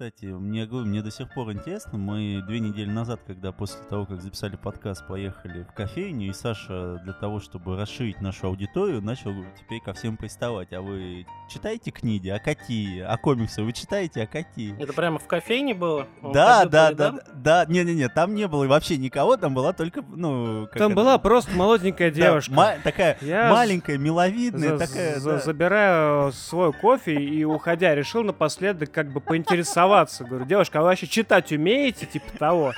[0.00, 1.98] кстати, мне, говорю, мне до сих пор интересно.
[1.98, 6.98] Мы две недели назад, когда после того, как записали подкаст, поехали в кофейню, и Саша
[7.04, 10.72] для того, чтобы расширить нашу аудиторию, начал теперь ко всем приставать.
[10.72, 12.30] А вы читаете книги?
[12.30, 13.02] А какие?
[13.02, 14.22] А комиксы вы читаете?
[14.22, 14.74] А какие?
[14.82, 16.06] Это прямо в кофейне было?
[16.22, 20.66] Да, да, да, да, не-не-не, там не было вообще никого, там была только, ну...
[20.68, 22.54] как Там это, была просто молоденькая девушка.
[22.54, 25.38] ма- такая Я маленькая, миловидная, За- такая, за- да.
[25.40, 29.89] Забираю свой кофе и, уходя, решил напоследок как бы поинтересоваться.
[30.24, 32.06] Говорю, девушка, а вы вообще читать умеете?
[32.06, 32.72] Типа того.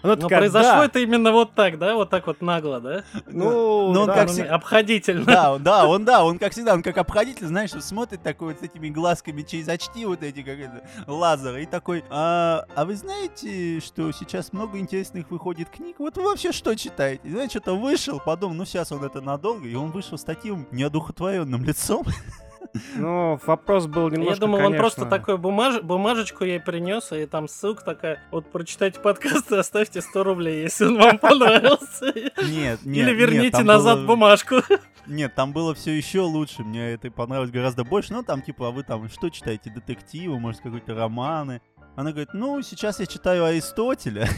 [0.00, 0.84] Она Но такая, произошло «Да».
[0.84, 1.96] это именно вот так, да?
[1.96, 3.02] Вот так вот нагло, да?
[3.26, 5.24] Ну, Ну, он да, как ну, всегда- Обходительно.
[5.24, 8.60] Да, он- да, он, да, он как всегда, он как обходитель, знаешь, смотрит такой вот
[8.60, 12.94] с этими глазками через очки вот эти, как это, лазеры, и такой, а, а вы
[12.94, 15.96] знаете, что сейчас много интересных выходит книг?
[15.98, 17.20] Вот вы вообще что читаете?
[17.24, 20.68] И, Знаете, что-то вышел, подумал, ну сейчас он это надолго, и он вышел с таким
[20.70, 22.04] неодухотворенным лицом.
[22.96, 25.80] Ну, вопрос был немножко, Я думал, он просто такой бумаж...
[25.82, 30.86] бумажечку ей принес, и там ссылка такая, вот прочитайте подкаст и оставьте 100 рублей, если
[30.86, 32.12] он вам понравился.
[32.14, 34.56] Нет, нет, Или верните назад было- бумажку.
[35.06, 38.12] Нет, там было все еще лучше, мне это понравилось гораздо больше.
[38.12, 39.70] Ну, там, типа, а вы там что читаете?
[39.70, 41.62] Детективы, может, какие-то романы?
[41.96, 44.28] Она говорит, ну, сейчас я читаю Аристотеля.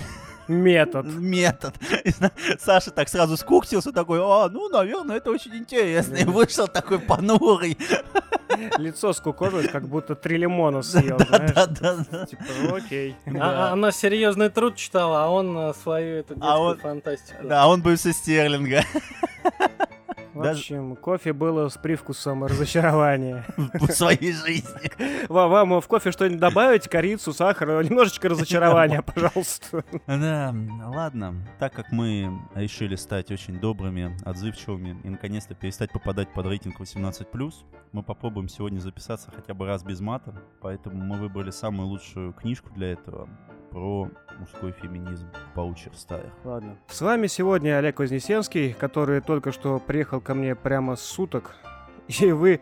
[0.50, 1.06] Метод.
[1.06, 1.74] метод.
[2.58, 6.16] Саша так сразу скуксился, такой, а, ну, наверное, это очень интересно.
[6.16, 7.78] И вышел такой понурый.
[8.78, 12.28] Лицо скукожилось, как будто три лимона съел, знаешь.
[12.28, 13.16] Типа, ну, окей.
[13.38, 17.46] А- а Она серьезный труд читала, а он э, свою эту детскую он- фантастику.
[17.46, 18.82] Да, он был со Стерлинга.
[20.34, 23.44] В общем, кофе было с привкусом разочарования.
[23.74, 25.26] в своей жизни.
[25.28, 26.88] Ва- Вам в кофе что-нибудь добавить?
[26.88, 27.82] Корицу, сахар?
[27.84, 29.84] Немножечко разочарования, пожалуйста.
[30.06, 30.54] Да,
[30.86, 31.34] ладно.
[31.58, 37.52] Так как мы решили стать очень добрыми, отзывчивыми и наконец-то перестать попадать под рейтинг 18+,
[37.92, 40.34] мы попробуем сегодня записаться хотя бы раз без мата.
[40.60, 43.28] Поэтому мы выбрали самую лучшую книжку для этого
[43.70, 46.32] про мужской феминизм в паучьих стаях.
[46.44, 46.76] Ладно.
[46.88, 51.54] С вами сегодня Олег Вознесенский, который только что приехал ко мне прямо с суток.
[52.08, 52.60] И вы,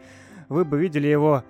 [0.49, 1.45] вы бы видели его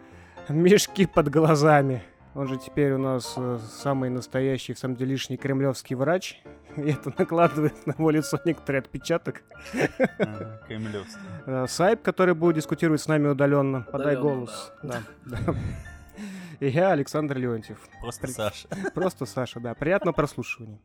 [0.49, 2.03] мешки под глазами.
[2.35, 6.41] Он же теперь у нас э, самый настоящий, в самом деле, лишний кремлевский врач.
[6.77, 9.43] И это накладывает на его лицо некоторый отпечаток.
[10.69, 11.67] Кремлевский.
[11.67, 13.87] Сайп, который будет дискутировать с нами удаленно.
[13.91, 14.73] Подай голос.
[14.83, 15.03] Да.
[15.25, 15.39] да.
[16.61, 17.79] И я, Александр Леонтьев.
[18.01, 18.69] Просто При- Саша.
[18.95, 19.75] Просто Саша, да.
[19.75, 20.79] Приятного прослушивания.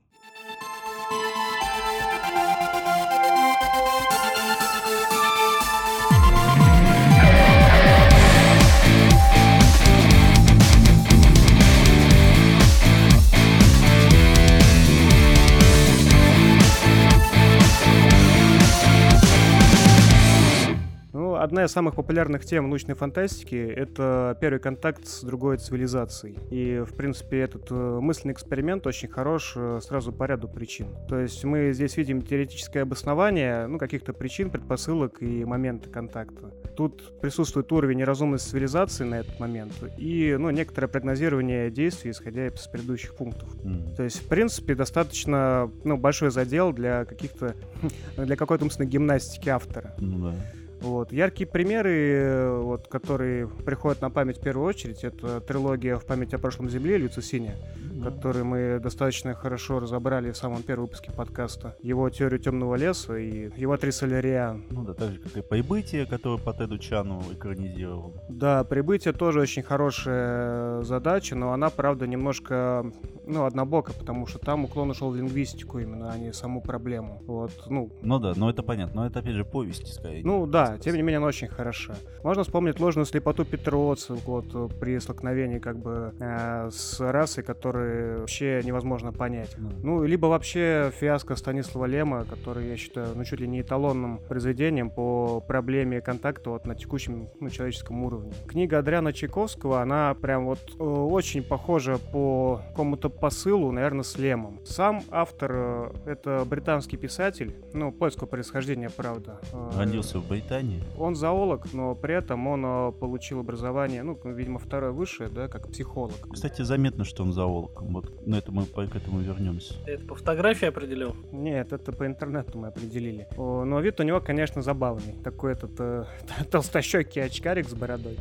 [21.44, 26.38] Одна из самых популярных тем научной фантастики— это первый контакт с другой цивилизацией.
[26.50, 30.88] И, в принципе, этот э, мысленный эксперимент очень хорош э, сразу по ряду причин.
[31.10, 36.54] То есть мы здесь видим теоретическое обоснование ну, каких-то причин, предпосылок и момента контакта.
[36.78, 42.68] Тут присутствует уровень неразумности цивилизации на этот момент и ну, некоторое прогнозирование действий, исходя из
[42.68, 43.50] предыдущих пунктов.
[43.64, 43.94] М.
[43.96, 47.56] То есть, в принципе, достаточно ну, большой задел для каких-то
[48.18, 49.94] для какой-то умственной гимнастики автора.
[50.00, 50.36] Ну да.
[50.84, 51.14] Вот.
[51.14, 56.34] Яркие примеры, э, вот, которые приходят на память в первую очередь, это трилогия «В память
[56.34, 57.56] о прошлом Земле» Люци Синя,
[58.04, 61.78] который мы достаточно хорошо разобрали в самом первом выпуске подкаста.
[61.82, 64.66] Его «Теорию темного леса» и его «Три соляриан».
[64.70, 68.14] Ну да, так же, как и «Прибытие», которое по Теду Чану экранизировал.
[68.28, 72.92] Да, «Прибытие» тоже очень хорошая задача, но она, правда, немножко
[73.26, 77.22] ну, однобока, потому что там уклон ушел в лингвистику именно, а не саму проблему.
[77.26, 79.02] Вот, ну, Ну да, но это понятно.
[79.02, 80.24] Но это, опять же, повести, скорее.
[80.24, 81.96] Ну да, тем не менее она очень хороша.
[82.24, 88.62] Можно вспомнить ложную слепоту Петроца вот, при столкновении как бы э, с расой, которые вообще
[88.64, 89.56] невозможно понять.
[89.58, 89.72] Ну.
[89.82, 94.90] Ну, либо вообще фиаско Станислава Лема, который я считаю, ну, чуть ли не эталонным произведением
[94.90, 98.34] по проблеме контакта вот на текущем ну, человеческом уровне.
[98.48, 104.60] Книга Адриана Чайковского, она прям вот э, очень похожа по какому-то посылу, наверное, с Лемом.
[104.66, 109.40] Сам автор э,— это британский писатель, ну, польского происхождения, правда.
[109.54, 110.84] Э, Родился в Британии.
[110.98, 115.70] он зоолог, но при этом он э, получил образование, ну, видимо, второе высшее, да, как
[115.70, 116.14] психолог.
[116.32, 117.82] Кстати, заметно, что он зоолог.
[117.82, 119.74] Вот на это мы по- к этому вернемся.
[119.86, 121.16] Ты это по фотографии определил?
[121.32, 123.28] Нет, это по интернету мы определили.
[123.38, 125.14] О, но вид у него, конечно, забавный.
[125.24, 126.06] Такой этот э,
[126.52, 128.18] толстощекий очкарик с бородой.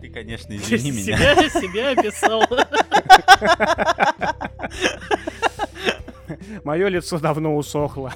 [0.00, 1.16] Ты, конечно, извини меня.
[1.16, 2.42] себя, себя описал.
[6.64, 8.12] Мое лицо давно усохло.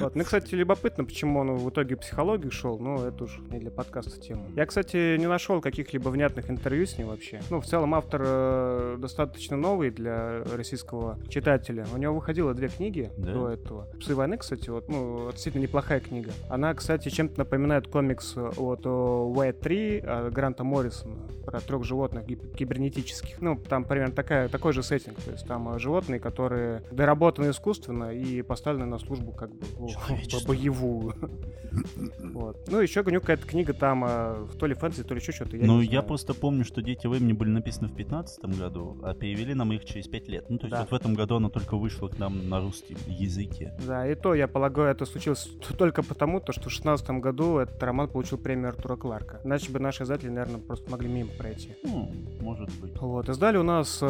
[0.00, 0.14] Вот.
[0.14, 4.20] Мне, кстати, любопытно, почему он в итоге психологию шел, но это уж не для подкаста
[4.20, 4.44] тема.
[4.54, 7.40] Я, кстати, не нашел каких-либо внятных интервью с ним вообще.
[7.50, 11.86] Ну, в целом, автор э, достаточно новый для российского читателя.
[11.94, 13.32] У него выходило две книги Да?
[13.32, 13.86] до этого.
[14.00, 16.30] «Псы войны», кстати, вот, ну, действительно неплохая книга.
[16.48, 23.40] Она, кстати, чем-то напоминает комикс от Уайт 3 от Гранта Моррисона про трех животных кибернетических.
[23.40, 25.16] Ну, там примерно такая, такой же сеттинг.
[25.20, 30.48] То есть там э, животные, которые доработаны искусственно и поставлены на службу как бы Человечеству.
[30.48, 31.14] боевую.
[32.32, 32.56] Вот.
[32.68, 35.56] Ну, еще него какая-то книга там, э, то ли фэнтези, то ли еще что-то.
[35.56, 39.54] Ну, не я просто помню, что «Дети времени» были написаны в 15 году, а перевели
[39.54, 40.46] нам их через 5 лет.
[40.48, 40.80] Ну, то есть Да.
[40.80, 43.74] вот в этом году она только вышла к нам на русском языке.
[43.86, 47.82] Да, и то, я полагаю, это случилось только потому, то, что в 16 году этот
[47.82, 49.40] роман получил премию Артура Кларка.
[49.44, 51.70] Иначе бы наши издатели, наверное, просто могли мимо пройти.
[51.84, 52.10] Ну,
[52.40, 52.98] может быть.
[53.00, 54.06] Вот, издали у нас э,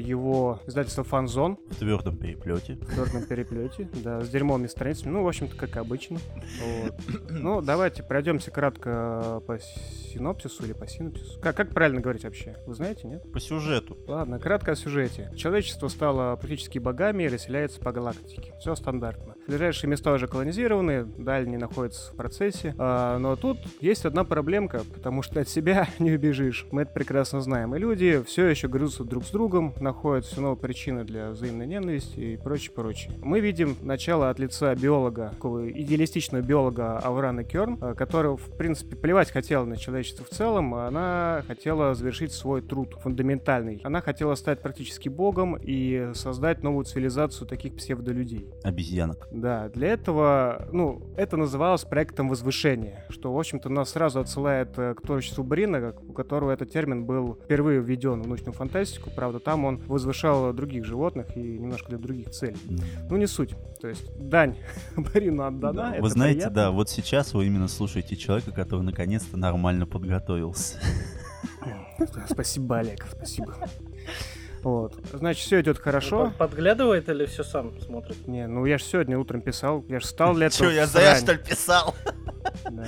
[0.00, 2.74] его издательство «Фанзон» В твердом переплете.
[2.74, 6.18] в твердом переплете, да, с дерьмовыми страницами, ну, в общем-то, как обычно.
[6.62, 6.94] Вот.
[7.30, 11.40] Ну, давайте пройдемся кратко по синопсису или по синопсису.
[11.40, 12.56] Как, как правильно говорить вообще?
[12.66, 13.30] Вы знаете, нет?
[13.32, 13.96] По сюжету.
[14.06, 15.30] Ладно, кратко о сюжете.
[15.36, 18.54] Человечество стало практически богами и расселяется по галактике.
[18.60, 19.34] Все стандартно.
[19.46, 22.74] Ближайшие места уже колонизированы, дальние находятся в процессе.
[22.78, 26.66] А, но тут есть одна проблемка, потому что от себя не убежишь.
[26.70, 27.74] Мы это прекрасно знаем.
[27.74, 32.20] И люди все еще грызутся друг с другом, находят все новые причины для взаимной ненависти
[32.20, 33.14] и прочее, прочее.
[33.22, 38.96] Мы видим начало от лица биолога, такого идеалистичного биолога Аврана Керн, а, который, в принципе,
[38.96, 40.74] плевать хотела на человечество в целом.
[40.74, 43.80] Она хотела завершить свой труд фундаментальный.
[43.84, 48.46] Она хотела стать практически богом и создать новую цивилизацию таких псевдолюдей.
[48.62, 49.28] Обезьянок.
[49.30, 54.94] Да, для этого, ну, это называлось проектом возвышения, что, в общем-то, нас сразу отсылает э,
[54.94, 59.10] к творчеству Брина, у которого этот термин был впервые введен в научную фантастику.
[59.14, 62.56] Правда, там он возвышал других животных и немножко для других целей.
[63.10, 63.54] Ну, не суть.
[63.80, 64.56] То есть, дань
[64.98, 65.92] Брину отдана.
[65.92, 66.54] Да, Вы знаете, приятно.
[66.54, 70.78] да, вот сейчас вы именно слушаете человека, который наконец-то нормально подготовился.
[72.30, 73.54] Спасибо, Олег, спасибо.
[74.62, 74.94] Вот.
[75.12, 76.26] Значит, все идет хорошо.
[76.26, 78.26] Под- Подглядывает или все сам смотрит?
[78.26, 80.70] Не, ну я же сегодня утром писал, я же стал для этого.
[80.70, 81.94] Че, я зря, что ли, писал?
[82.70, 82.86] Да.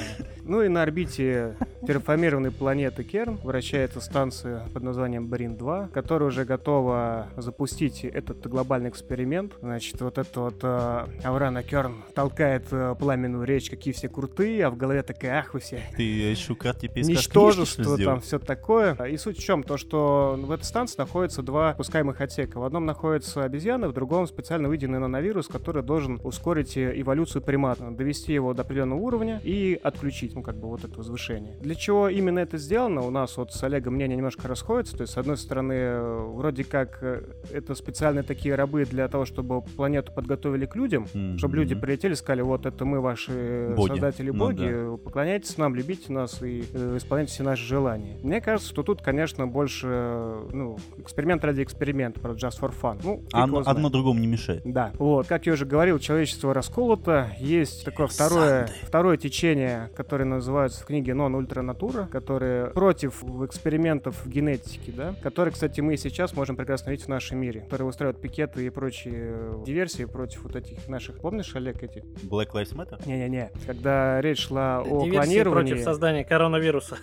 [0.51, 1.55] Ну и на орбите
[1.87, 9.53] терраформированной планеты Керн вращается станция под названием Брин-2, которая уже готова запустить этот глобальный эксперимент.
[9.61, 14.71] Значит, вот это вот э, Аврана Керн толкает э, пламенную речь, какие все крутые, а
[14.71, 18.95] в голове такая, ах вы все Ты еще карте пересказ ничтожество, там все такое.
[19.05, 19.63] И суть в чем?
[19.63, 22.59] То, что в этой станции находится два пускаемых отсека.
[22.59, 27.89] В одном находится обезьяна, в другом специально выделенный нановирус, который должен ускорить э, эволюцию примата,
[27.93, 31.55] довести его до определенного уровня и отключить, ну, как бы вот это возвышение.
[31.61, 34.97] Для чего именно это сделано, у нас вот с Олегом мнение немножко расходится.
[34.97, 37.23] То есть, с одной стороны, э, вроде как э,
[37.53, 41.07] это специальные такие рабы для того, чтобы планету подготовили к людям,
[41.37, 43.89] чтобы люди прилетели и сказали, вот это мы ваши Боги.
[43.91, 48.19] создатели Ну боги, э, поклоняйтесь нам, любите нас и э, исполняйте все наши желания.
[48.23, 52.99] Мне кажется, что тут, конечно, больше, э, ну, эксперимент ради эксперимента, про just for fun.
[53.05, 54.63] Ну, Одно, одно другому не мешает.
[54.65, 57.31] Да, вот, как я уже говорил, человечество расколото.
[57.39, 64.25] Есть такое второе, второе течение, которое называется в книге Non Ultra Natura, которое против экспериментов
[64.25, 68.21] в генетике, да, которые, кстати, мы сейчас можем прекрасно видеть в нашем мире, которые устраивают
[68.21, 72.05] пикеты и прочие э, диверсии против вот этих наших, помнишь, Олег, эти?
[72.23, 73.01] Black Lives Matter?
[73.07, 75.73] Не-не-не, когда речь шла о клонировании...
[75.73, 76.99] против создания коронавируса.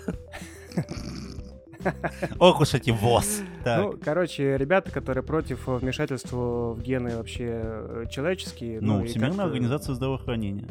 [2.39, 3.41] Ох уж эти ВОЗ.
[3.63, 3.81] Так.
[3.81, 8.81] Ну, короче, ребята, которые против вмешательства в гены вообще э, человеческие.
[8.81, 10.67] Ну, и Всемирная организация здравоохранения.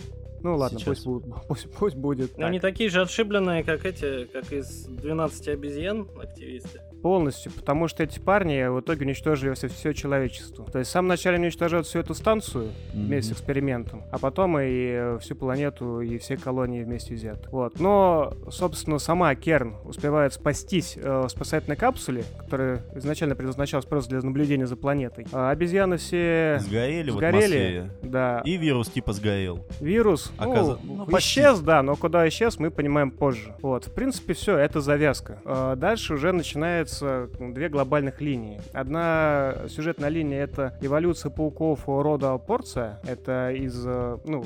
[0.47, 0.88] Ну ладно, сейчас.
[0.88, 2.37] пусть, будет- пусть, пусть будет.
[2.37, 2.45] Так.
[2.47, 6.83] они такие же отшибленные, как эти, как из 12 обезьян активисты.
[7.06, 10.64] Полностью, потому что эти парни в итоге уничтожили все, все человечество.
[10.64, 14.64] То есть в самом начале уничтожают всю эту станцию вместе с экспериментом, а потом и
[14.66, 17.46] э, всю планету и все колонии вместе взят.
[17.52, 17.78] Вот.
[17.78, 24.22] Но, собственно, сама Керн успевает спастись э, в спасательной капсуле, которая изначально предназначалась просто для
[24.22, 25.28] наблюдения за планетой.
[25.30, 27.44] А обезьяны все Сгорели, в сгорели.
[27.44, 27.90] атмосфере.
[28.02, 28.42] Да.
[28.44, 29.64] И вирус типа сгорел.
[29.78, 31.28] Вирус ну, Оказа- ну, почти.
[31.28, 33.54] исчез, да, но куда исчез, мы понимаем позже.
[33.62, 35.38] Вот, в принципе, все, это завязка.
[35.44, 38.61] А Дальше уже начинается м, две глобальных линии.
[38.73, 43.00] Одна сюжетная линия— это эволюция пауков рода Порция.
[43.07, 44.45] Это из, э, ну,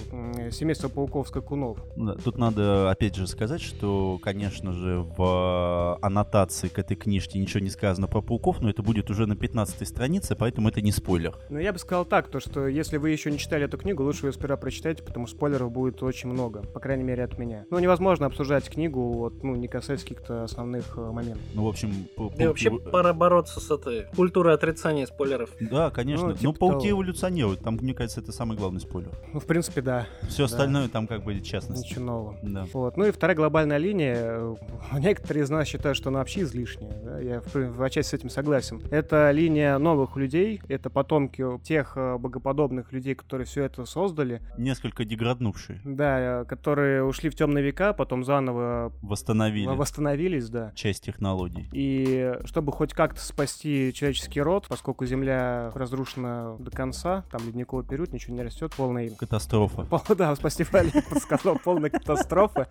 [0.51, 1.79] семейства пауков-скакунов.
[1.97, 7.39] Да, Тут надо опять же сказать, что, конечно же, в э, аннотации к этой книжке
[7.39, 10.93] ничего не сказано про пауков, но это будет уже на 15 странице, поэтому это не
[10.93, 11.37] спойлер.
[11.49, 14.27] Но я бы сказал так, то что если вы еще не читали эту книгу, лучше
[14.27, 17.65] ее сперва прочитайте, потому что спойлеров будет очень много, по крайней мере от меня.
[17.71, 21.43] Ну, невозможно обсуждать книгу, вот, ну, не касаясь каких-то основных э, моментов.
[21.55, 22.07] Ну, в общем,
[22.39, 25.51] и вообще пора бороться с этой культурой отрицания спойлеров.
[25.61, 26.29] Да, конечно.
[26.29, 27.01] Ну, Ну, типа пауки того.
[27.03, 27.61] эволюционируют.
[27.61, 29.11] Там, мне кажется, это самый главный спойлер.
[29.33, 30.07] Ну, в принципе, да.
[30.29, 31.85] Все остальное там как бы частность.
[31.85, 32.39] Ничего нового.
[32.43, 32.67] Да.
[32.73, 32.97] Вот.
[32.97, 34.17] Ну и вторая глобальная линия.
[34.19, 34.55] э,
[34.99, 36.93] Некоторые из нас считают, что она вообще излишняя.
[37.03, 38.83] да, Я в, в отчасти с этим согласен.
[38.91, 40.61] Это линия новых людей.
[40.69, 44.41] Это потомки тех э, богоподобных людей, которые все это создали.
[44.57, 45.81] Несколько деграднувшие.
[45.85, 50.73] Да, э, которые ушли в темные века, потом заново Восстановили восстановились, да.
[50.75, 51.69] часть технологий.
[51.73, 58.13] И чтобы хоть как-то спасти человеческий род, поскольку Земля разрушена до конца, там ледниковый период,
[58.13, 59.83] ничего не растет, полный Катастрофа.
[59.91, 62.69] Пол- да, спасибо, Олег сказал, полная катастрофа.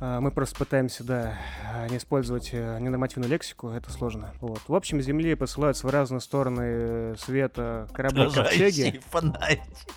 [0.00, 1.38] А, Мы просто пытаемся, да,
[1.90, 4.32] не использовать э, ненормативную лексику, это сложно.
[4.40, 4.60] Вот.
[4.68, 9.00] В общем, Земли посылаются в разные стороны света корабли ковчеги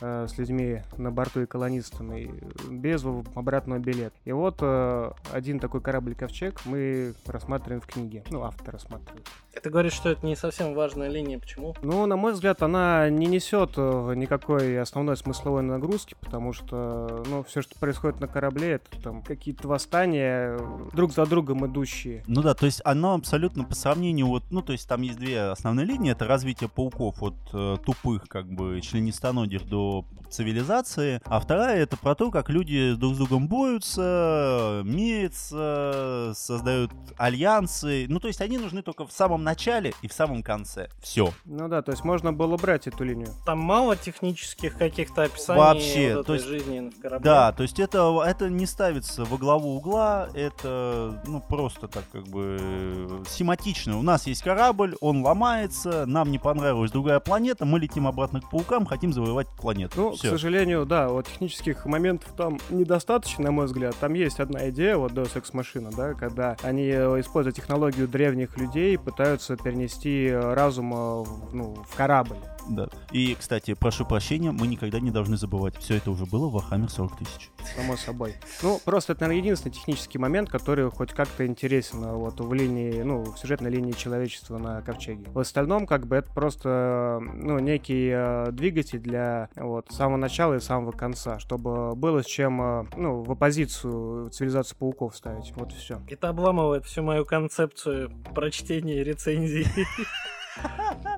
[0.02, 2.32] э, с людьми на борту и колонистами
[2.70, 3.04] без
[3.36, 4.16] обратного билета.
[4.26, 8.24] И вот э, один такой корабль-ковчег мы рассматриваем в книге.
[8.30, 9.28] Ну, автор рассматривает.
[9.28, 11.40] И Ты говоришь, что это не совсем важная линия.
[11.40, 11.76] Почему?
[11.82, 17.44] Ну, на мой взгляд, она не несет э, никакой основной смысловой нагрузки, потому что, ну,
[17.44, 22.24] все, что происходит на корабле, это там какие-то восстания, э, друг за другом идущие.
[22.28, 25.42] Ну да, то есть оно абсолютно по сравнению вот, ну то есть там есть две
[25.42, 31.84] основные линии, это развитие пауков от э, тупых как бы членистоногих до цивилизации, а вторая
[31.84, 38.42] это про то, как люди друг с другом борются, мерятся, создают альянсы, ну то есть
[38.42, 40.90] они нужны только в самом начале и в самом конце.
[41.02, 41.32] Все.
[41.46, 43.30] Ну да, то есть можно было брать эту линию.
[43.46, 47.24] Там мало технических каких-то описаний Вообще, вот то есть- жизни на корабле.
[47.24, 52.24] Да, то есть это, это не ставится во главу угла, это ну просто так как
[52.28, 53.98] бы э, схематично.
[53.98, 58.50] У нас есть корабль, он ломается, нам не понравилась другая планета, мы летим обратно к
[58.50, 59.94] паукам, хотим завоевать планету.
[59.98, 60.28] Ну, Всё.
[60.28, 63.96] к сожалению, да, вот технических моментов там недостаточно, на мой взгляд.
[64.00, 68.58] Там есть одна идея, вот Deus Ex Machina, да, когда они, э, используя технологию древних
[68.58, 71.24] людей, пытаются перенести э, разум э,
[71.54, 72.38] ну, в корабль.
[72.70, 72.88] Да.
[73.12, 76.90] И, кстати, прошу прощения, мы никогда не должны забывать, все это уже было в Warhammer
[76.90, 77.52] 40 тысяч.
[77.76, 78.36] само собой.
[78.62, 83.02] Ну, просто это, наверное, единственный технический момент, который хоть как-то интересен э, вот в линии,
[83.02, 85.26] ну, в сюжетной линии человечества на Ковчеге.
[85.32, 90.60] В остальном, как бы, это просто, ну, некий э, двигатель для вот самого начала и
[90.60, 95.54] самого конца, чтобы было с чем, э, ну, в оппозицию цивилизацию пауков ставить.
[95.56, 96.02] Вот и все.
[96.10, 99.68] Это обламывает всю мою концепцию прочтения и рецензий.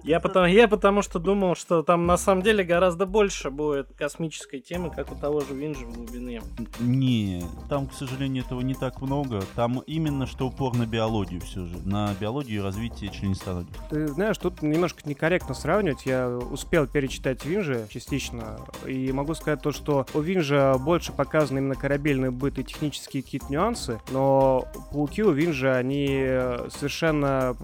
[0.03, 4.59] Я потому, я потому что думал, что там на самом деле гораздо больше будет космической
[4.59, 6.43] темы, как у того же Винжи в глубине.
[6.79, 9.41] Не, там, к сожалению, этого не так много.
[9.55, 11.77] Там именно что упор на биологию все же.
[11.85, 13.75] На биологию и развитие членистоногих.
[13.89, 16.05] Ты знаешь, тут немножко некорректно сравнивать.
[16.05, 21.75] Я успел перечитать Винжи частично, и могу сказать то, что у Винжа больше показаны именно
[21.75, 26.09] корабельный быт и технические какие-то нюансы, но пауки у Винжа, они
[26.69, 27.55] совершенно,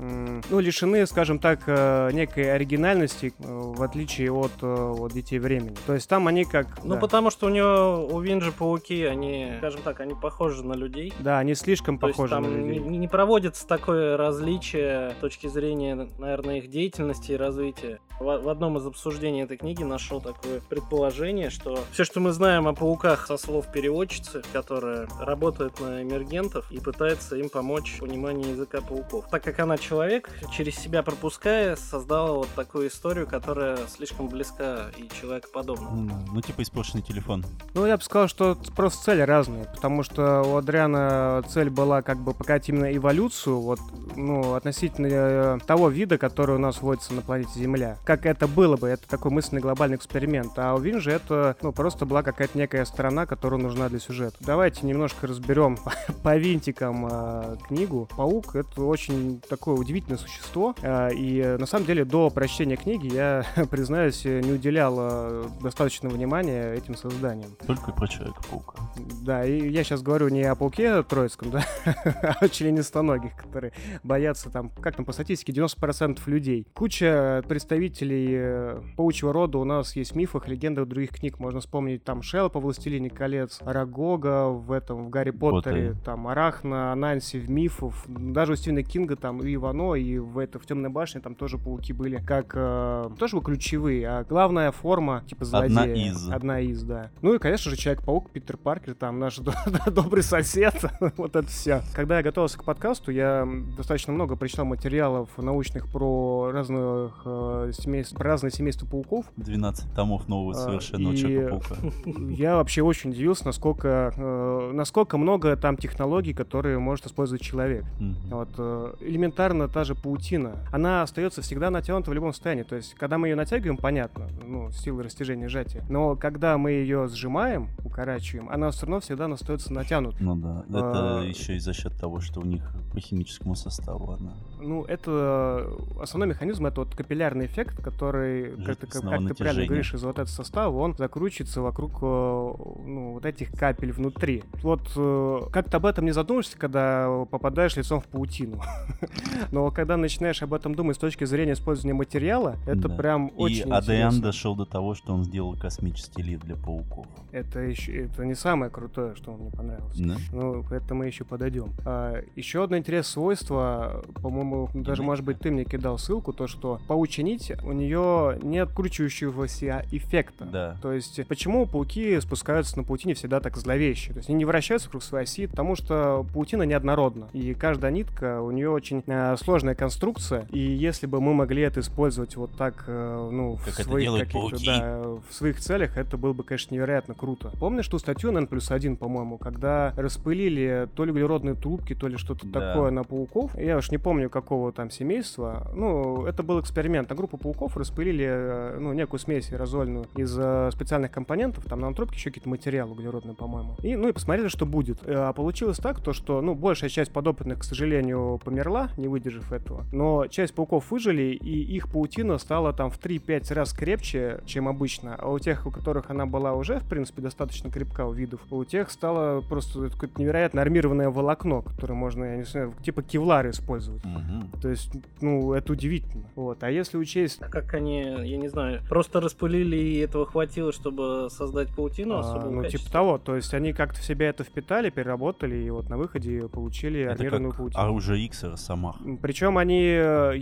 [0.50, 5.75] ну, лишены, скажем так, э, некой оригинальности, э, в отличие от, э, вот детей времени.
[5.86, 6.84] То есть там они как...
[6.84, 7.00] Ну, да.
[7.00, 11.13] потому что у него, у Винжи пауки, они, скажем так, они похожи на людей.
[11.20, 12.98] Да, они слишком То есть похожи там на не, людей.
[12.98, 18.00] не проводится такое различие с точки зрения, наверное, их деятельности и развития.
[18.20, 22.68] В, в одном из обсуждений этой книги нашел такое предположение, что все, что мы знаем
[22.68, 28.51] о пауках со слов переводчицы, которая работает на эмергентов и пытается им помочь в понимании
[28.51, 29.25] языка пауков.
[29.30, 31.03] Так как она человек, через себя
[31.51, 35.89] пропуская, создала вот такую историю, которая слишком близка и человекоподобна.
[35.91, 37.46] Ну, ну, типа испорченный телефон.
[37.74, 42.20] Ну, я бы сказал, что просто цели разные, потому что у Адриана цель была как
[42.20, 43.79] бы показать именно эволюцию, вот,
[44.15, 47.98] ну, относительно э, того вида, который у нас водится на планете Земля.
[48.05, 50.53] Как это было бы, это такой мысленный глобальный эксперимент.
[50.58, 54.38] А у Винжи это, ну, просто была какая-то некая сторона, которая нужна для сюжета.
[54.39, 55.77] Давайте немножко разберем
[56.24, 58.08] по винтикам э, книгу.
[58.15, 63.45] Паук— это очень такое удивительное существо, э, и на самом деле до прочтения книги я,
[63.69, 67.51] признаюсь, не уделял э, достаточно внимания этим созданиям.
[67.65, 68.79] Только про Человека-паука.
[69.24, 74.50] Да, и я сейчас говорю не о пауке троицком, да, а о членистоногих, которые боятся
[74.50, 76.67] там, как там по статистике, 90% людей.
[76.74, 81.39] Куча представителей э, паучьего рода у нас есть в мифах, легендах других книг.
[81.39, 85.95] Можно вспомнить там Шелпа, Властелине колец, Арагога в этом, в Гарри Поттере, Поттере.
[86.03, 87.93] там Арахна, Ананси в мифах.
[88.07, 91.57] Даже у Стивена Кинга там и Ивано, и в, это, в Темной башне там тоже
[91.57, 95.79] пауки были как э, тоже бы ключевые, а главная форма, типа злодея.
[95.81, 96.29] Одна из.
[96.29, 97.09] Одна из, да.
[97.21, 99.39] Ну и, конечно же, Человек-паук, Питер Паркер, там наш
[99.91, 100.75] добрый сосед,
[101.17, 101.81] вот это все.
[101.93, 103.47] Когда я готовился к подкасту, я
[103.77, 109.25] достаточно много прочитал материалов научных про разных э, семейств, про разные семейства пауков.
[109.38, 111.75] 12 томов нового А, совершенного и- Человека-паука.
[112.29, 117.85] Я вообще очень удивился, насколько, э, насколько много там технологий, которые может использовать человек.
[118.00, 118.15] Мгм.
[118.29, 120.55] Вот э, элементарно та же паутина.
[120.71, 122.63] Она остается всегда натянута в любом состоянии.
[122.63, 125.84] То есть, когда мы ее натягиваем, понятно, ну, силы растяжения сжатия.
[125.90, 130.20] Но когда мы ее сжимаем, укорачиваем, она все равно всегда остается натянутой.
[130.22, 132.63] Ну да, это А, еще и за счет того, что у них
[132.94, 134.34] по химическому составу она.
[134.62, 135.68] Ну, это
[136.00, 140.12] основной механизм, это вот капиллярный эффект, который, как как, как ты правильно говоришь, из вот
[140.12, 144.44] этого состава, он закручивается вокруг э, ну, вот этих капель внутри.
[144.62, 148.62] Вот э, как ты об этом не задумаешься, когда попадаешь лицом в паутину.
[149.51, 152.96] Но когда начинаешь об этом думать с точки зрения использования материала, это Да.
[152.96, 154.22] прям И очень АДН интересно.
[154.22, 157.06] дошел до того, что он сделал космический лифт для пауков.
[157.32, 159.98] Это еще это не самое крутое, что мне понравилось.
[159.98, 160.15] Да?
[160.32, 161.74] Ну, к этому мы еще подойдем.
[161.86, 166.80] А, еще одно интересное свойство, по-моему, даже, может быть, ты мне кидал ссылку, то, что
[166.88, 170.46] паучья нить, у нее нет кручивающегося эффекта.
[170.46, 170.77] Да.
[170.82, 174.12] То есть, почему пауки спускаются на паутине всегда так зловеще?
[174.13, 177.27] То есть, они не вращаются вокруг своей оси, потому что паутина неоднородна.
[177.34, 180.46] И каждая нитка, у нее очень э, сложная конструкция.
[180.51, 180.60] И
[180.91, 185.00] если бы мы могли это использовать вот так, э, ну, Как в своих каких-то, да,
[185.29, 187.51] в своих целях, это было бы, конечно, невероятно круто.
[187.60, 192.07] Помнишь ту статью на N плюс 1, по-моему, когда распылили то ли углеродные трубки, то
[192.07, 192.60] ли что-то Да.
[192.74, 193.57] такое на пауков?
[193.57, 195.71] Я уж не помню, какого там семейства.
[195.74, 197.10] Ну, это был эксперимент.
[197.10, 201.93] На группу пауков распылили, э, ну, некую смесь аэрозольную из э, специальных компонентов, там на
[201.93, 203.75] трубке еще какие-то материалы углеродные, по-моему.
[203.81, 205.00] И, ну, и посмотрели, что будет.
[205.07, 209.83] А получилось так, то, что, ну, большая часть подопытных, к сожалению, померла, не выдержав этого.
[209.93, 215.15] Но часть пауков выжили, и их паутина стала там в 3-5 раз крепче, чем обычно.
[215.15, 218.63] А у тех, у которых она была уже, в принципе, достаточно крепка у видов, у
[218.63, 224.03] тех стало просто какое-то невероятно армированное волокно, которое можно, я не знаю, типа кевлар использовать.
[224.05, 224.50] Мгм.
[224.61, 226.23] То есть, ну, это удивительно.
[226.35, 226.63] Вот.
[226.63, 231.27] А если учесть А как они, я не знаю, просто распылили и этого хватило, чтобы
[231.29, 232.79] создать паутину А, особого ну, качества?
[232.79, 233.17] типа того.
[233.17, 237.13] То есть они как-то в себя это впитали, переработали, и вот на выходе получили Это
[237.13, 237.83] армированную как паутину.
[237.83, 238.95] оружие Икс Росомах.
[239.21, 240.39] Причем они ее,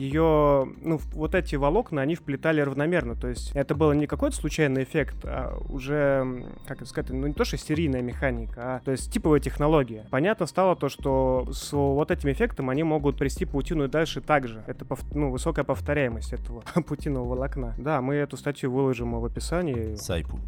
[0.81, 3.15] ну, вот эти волокна, они вплетали равномерно.
[3.15, 7.33] То есть это было не какой-то случайный эффект, а уже, как это сказать, ну не
[7.33, 10.05] то, что серийная механика, а то есть типовая технология.
[10.09, 14.63] Понятно стало то, что с вот этим эффектом они могут привести паутину и дальше также.
[14.67, 17.75] Это пов- ну, высокая повторяемость этого паутинового волокна.
[17.77, 19.95] Да, мы эту статью выложим в описании.
[19.95, 20.39] Сайпу.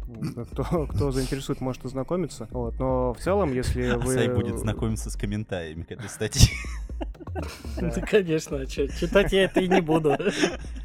[0.52, 2.48] Кто, кто заинтересует, может ознакомиться.
[2.50, 2.78] Вот.
[2.78, 4.14] Но в целом, если вы...
[4.14, 6.48] Сай будет знакомиться с комментариями к этой статье.
[7.80, 7.90] Да.
[7.90, 10.16] Конечно, читать я это и не буду.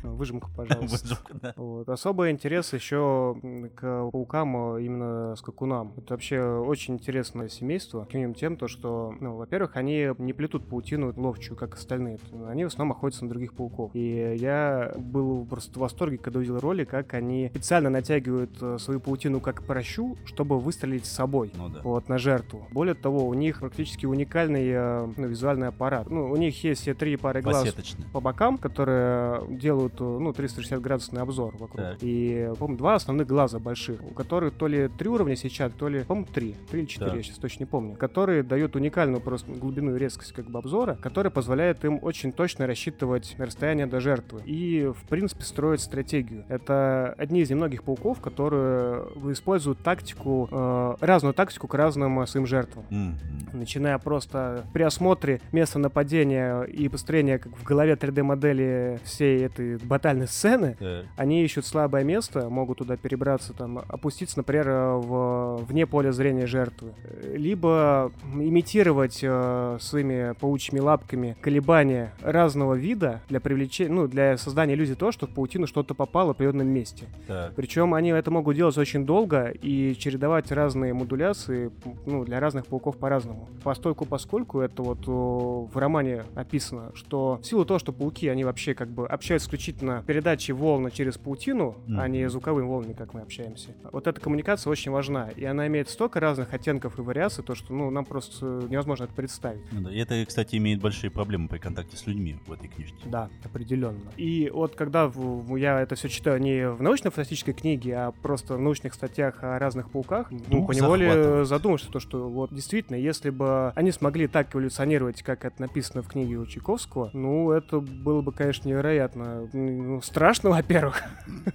[0.04, 1.08] Выжимку, пожалуйста.
[1.08, 1.54] Выжимка, да.
[1.56, 1.90] Вот.
[1.90, 3.36] Особый интерес еще
[3.76, 5.94] к паукам, а именно скакунам.
[5.98, 8.06] Это вообще очень интересное семейство.
[8.06, 12.20] К ним тем, то, что, ну, во-первых, они не плетут паутину ловчую, как остальные.
[12.48, 13.92] Они в основном охотятся на других пауков.
[13.94, 19.00] И я был просто в восторге, когда увидел ролик, как они специально натягивают э, свою
[19.00, 21.52] паутину как прощу, чтобы выстрелить с собой.
[21.56, 21.82] Ну да.
[21.84, 22.68] вот, на жертву.
[22.72, 26.10] Более того, у них практически уникальный э, ну, визуальный аппарат.
[26.10, 27.76] Ну, у них есть все три пары глаз
[28.14, 31.82] по бокам, которые делают, э, ну, 360 градусный обзор вокруг.
[31.82, 31.98] Так.
[32.02, 36.04] И, по-моему, два основных глаза больших, у которых то ли три уровня сетчаток, то ли,
[36.04, 36.56] по-моему, три.
[36.70, 37.18] Три или четыре, Так.
[37.18, 37.96] я сейчас точно не помню.
[37.96, 42.68] Которые дают уникальную просто глубину и резкость как бы обзора, которая позволяет им очень точно
[42.68, 46.46] рассчитывать расстояние до жертвы и, в принципе, строить стратегию.
[46.50, 52.46] Это одни из немногих пауков, которые используют тактику, э, разную тактику к разным э, своим
[52.46, 53.16] жертвам Мгм.
[53.54, 58.67] начиная просто при осмотре места нападения и построения как в голове 3D-модели
[59.04, 61.06] всей этой батальной сцены, Так.
[61.16, 66.48] они ищут слабое место, могут туда перебраться, там, опуститься, например, э, в, вне поля зрения
[66.48, 66.94] жертвы.
[67.04, 74.74] Э, Либо имитировать э, своими паучьими лапками колебания разного вида для привлечения, ну, для создания
[74.74, 77.06] иллюзии того, что в паутину что-то попало в определенном месте.
[77.28, 77.54] Так.
[77.56, 81.72] Причем они это могут делать очень долго и чередовать разные модуляции
[82.06, 83.48] ну, для разных пауков по-разному.
[83.64, 88.44] Постольку поскольку это вот о, в романе описано, что в силу того, что пауки, они
[88.44, 92.12] вообще как бы общаются исключительно передачей волны через паутину, а Мгм.
[92.12, 93.70] не звуковыми волнами, как мы общаемся.
[93.92, 97.74] Вот эта коммуникация очень важна, и она имеет столько разных оттенков и вариаций, то что
[97.74, 99.62] ну, нам просто невозможно это представить.
[99.72, 99.94] Ну да.
[99.94, 102.98] И это, кстати, имеет большие проблемы при контакте с людьми в этой книжке.
[103.06, 104.12] Да, определенно.
[104.18, 105.12] И вот когда
[105.56, 109.92] я это все читаю не в научно-фантастической книге, а просто в научных статьях о разных
[109.92, 111.48] пауках, ну, Дух поневоле захватывает.
[111.48, 116.08] задумаешься, то, что вот действительно, если бы они смогли так эволюционировать, как это написано в
[116.08, 119.50] в книге у Чайковского, ну, это было бы, конечно, невероятно.
[119.54, 121.02] Ну, страшно, во-первых,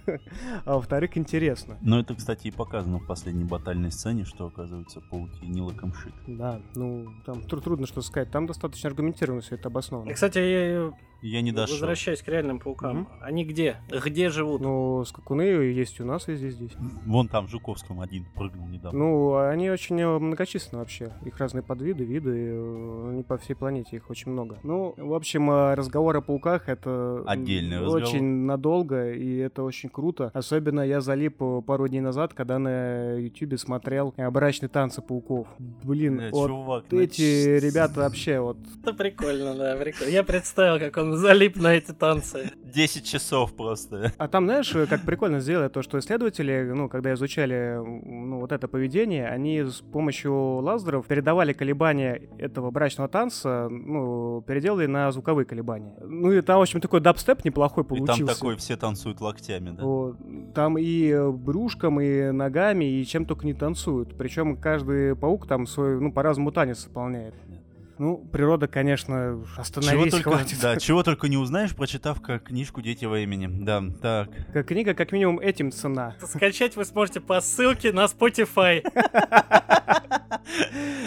[0.65, 1.77] а во-вторых, интересно.
[1.81, 6.13] Но это, кстати, и показано в последней батальной сцене, что, оказывается, пауки не лаком шит.
[6.27, 8.31] Да, ну, там трудно что сказать.
[8.31, 10.09] Там достаточно аргументированно все это обосновано.
[10.09, 10.91] И, кстати,
[11.29, 11.75] я не дошел.
[11.75, 12.97] возвращаясь к реальным паукам.
[12.99, 13.07] Мгм.
[13.21, 13.77] Они где?
[13.89, 14.61] Где живут?
[14.61, 16.71] Ну, скакуны есть у нас везде здесь.
[17.05, 18.97] Вон там в Жуковском один прыгнул недавно.
[18.99, 21.11] Ну, они очень э, многочисленны вообще.
[21.25, 24.57] Их разные подвиды, виды, э, они по всей планете, их очень много.
[24.63, 28.01] Ну, в общем, э, разговор о пауках— это Отдельный разговор.
[28.03, 30.31] очень надолго, и это очень круто.
[30.33, 35.47] Особенно я залип пару дней назад, когда на Ютубе смотрел «Брачные танцы пауков».
[35.83, 38.57] Блин, Бля, вот чувак, ну эти ч- ребята вообще вот...
[38.81, 40.11] Это прикольно, да, прикольно.
[40.11, 42.51] Я представил, как он залип на эти танцы.
[42.63, 44.11] 10 часов просто.
[44.17, 48.67] А там, знаешь, как прикольно сделали то, что исследователи, ну, когда изучали, ну, вот это
[48.67, 55.95] поведение, они с помощью лазеров передавали колебания этого брачного танца, ну, переделали на звуковые колебания.
[56.01, 58.25] Ну, и там, в общем, такой дабстеп неплохой И получился.
[58.25, 59.83] там такой, все танцуют локтями, да?
[59.83, 60.17] Вот.
[60.55, 64.17] Там и брюшком, и ногами, и чем только не танцуют.
[64.17, 67.35] Причем каждый паук там свой, ну, по-разному танец исполняет.
[67.97, 70.59] Ну, природа, конечно, Чего остановись, только, хватит.
[70.61, 73.47] да, чего только не узнаешь, прочитав как книжку «Дети во имени».
[73.47, 74.29] Да, так.
[74.51, 76.15] Как книга, как минимум, этим цена.
[76.21, 78.83] Скачать вы сможете по ссылке на Spotify.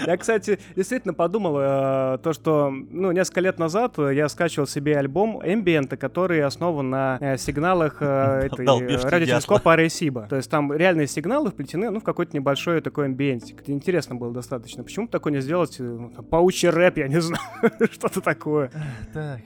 [0.06, 5.40] Я, кстати, действительно подумал, э, то, что, ну, несколько лет назад я скачивал себе альбом
[5.40, 8.06] Ambient, который основан на э, сигналах э,
[8.52, 10.26] этой радиотелескопа Аресиба.
[10.28, 13.60] То есть там реальные сигналы вплетены, ну, в какой-то небольшой такой амбиентик.
[13.60, 14.84] Это интересно было достаточно.
[14.84, 15.76] Почему бы такое не сделать?
[15.78, 17.42] ну, паучий рэп, я не знаю,
[17.90, 18.70] что-то такое.
[19.12, 19.40] Так.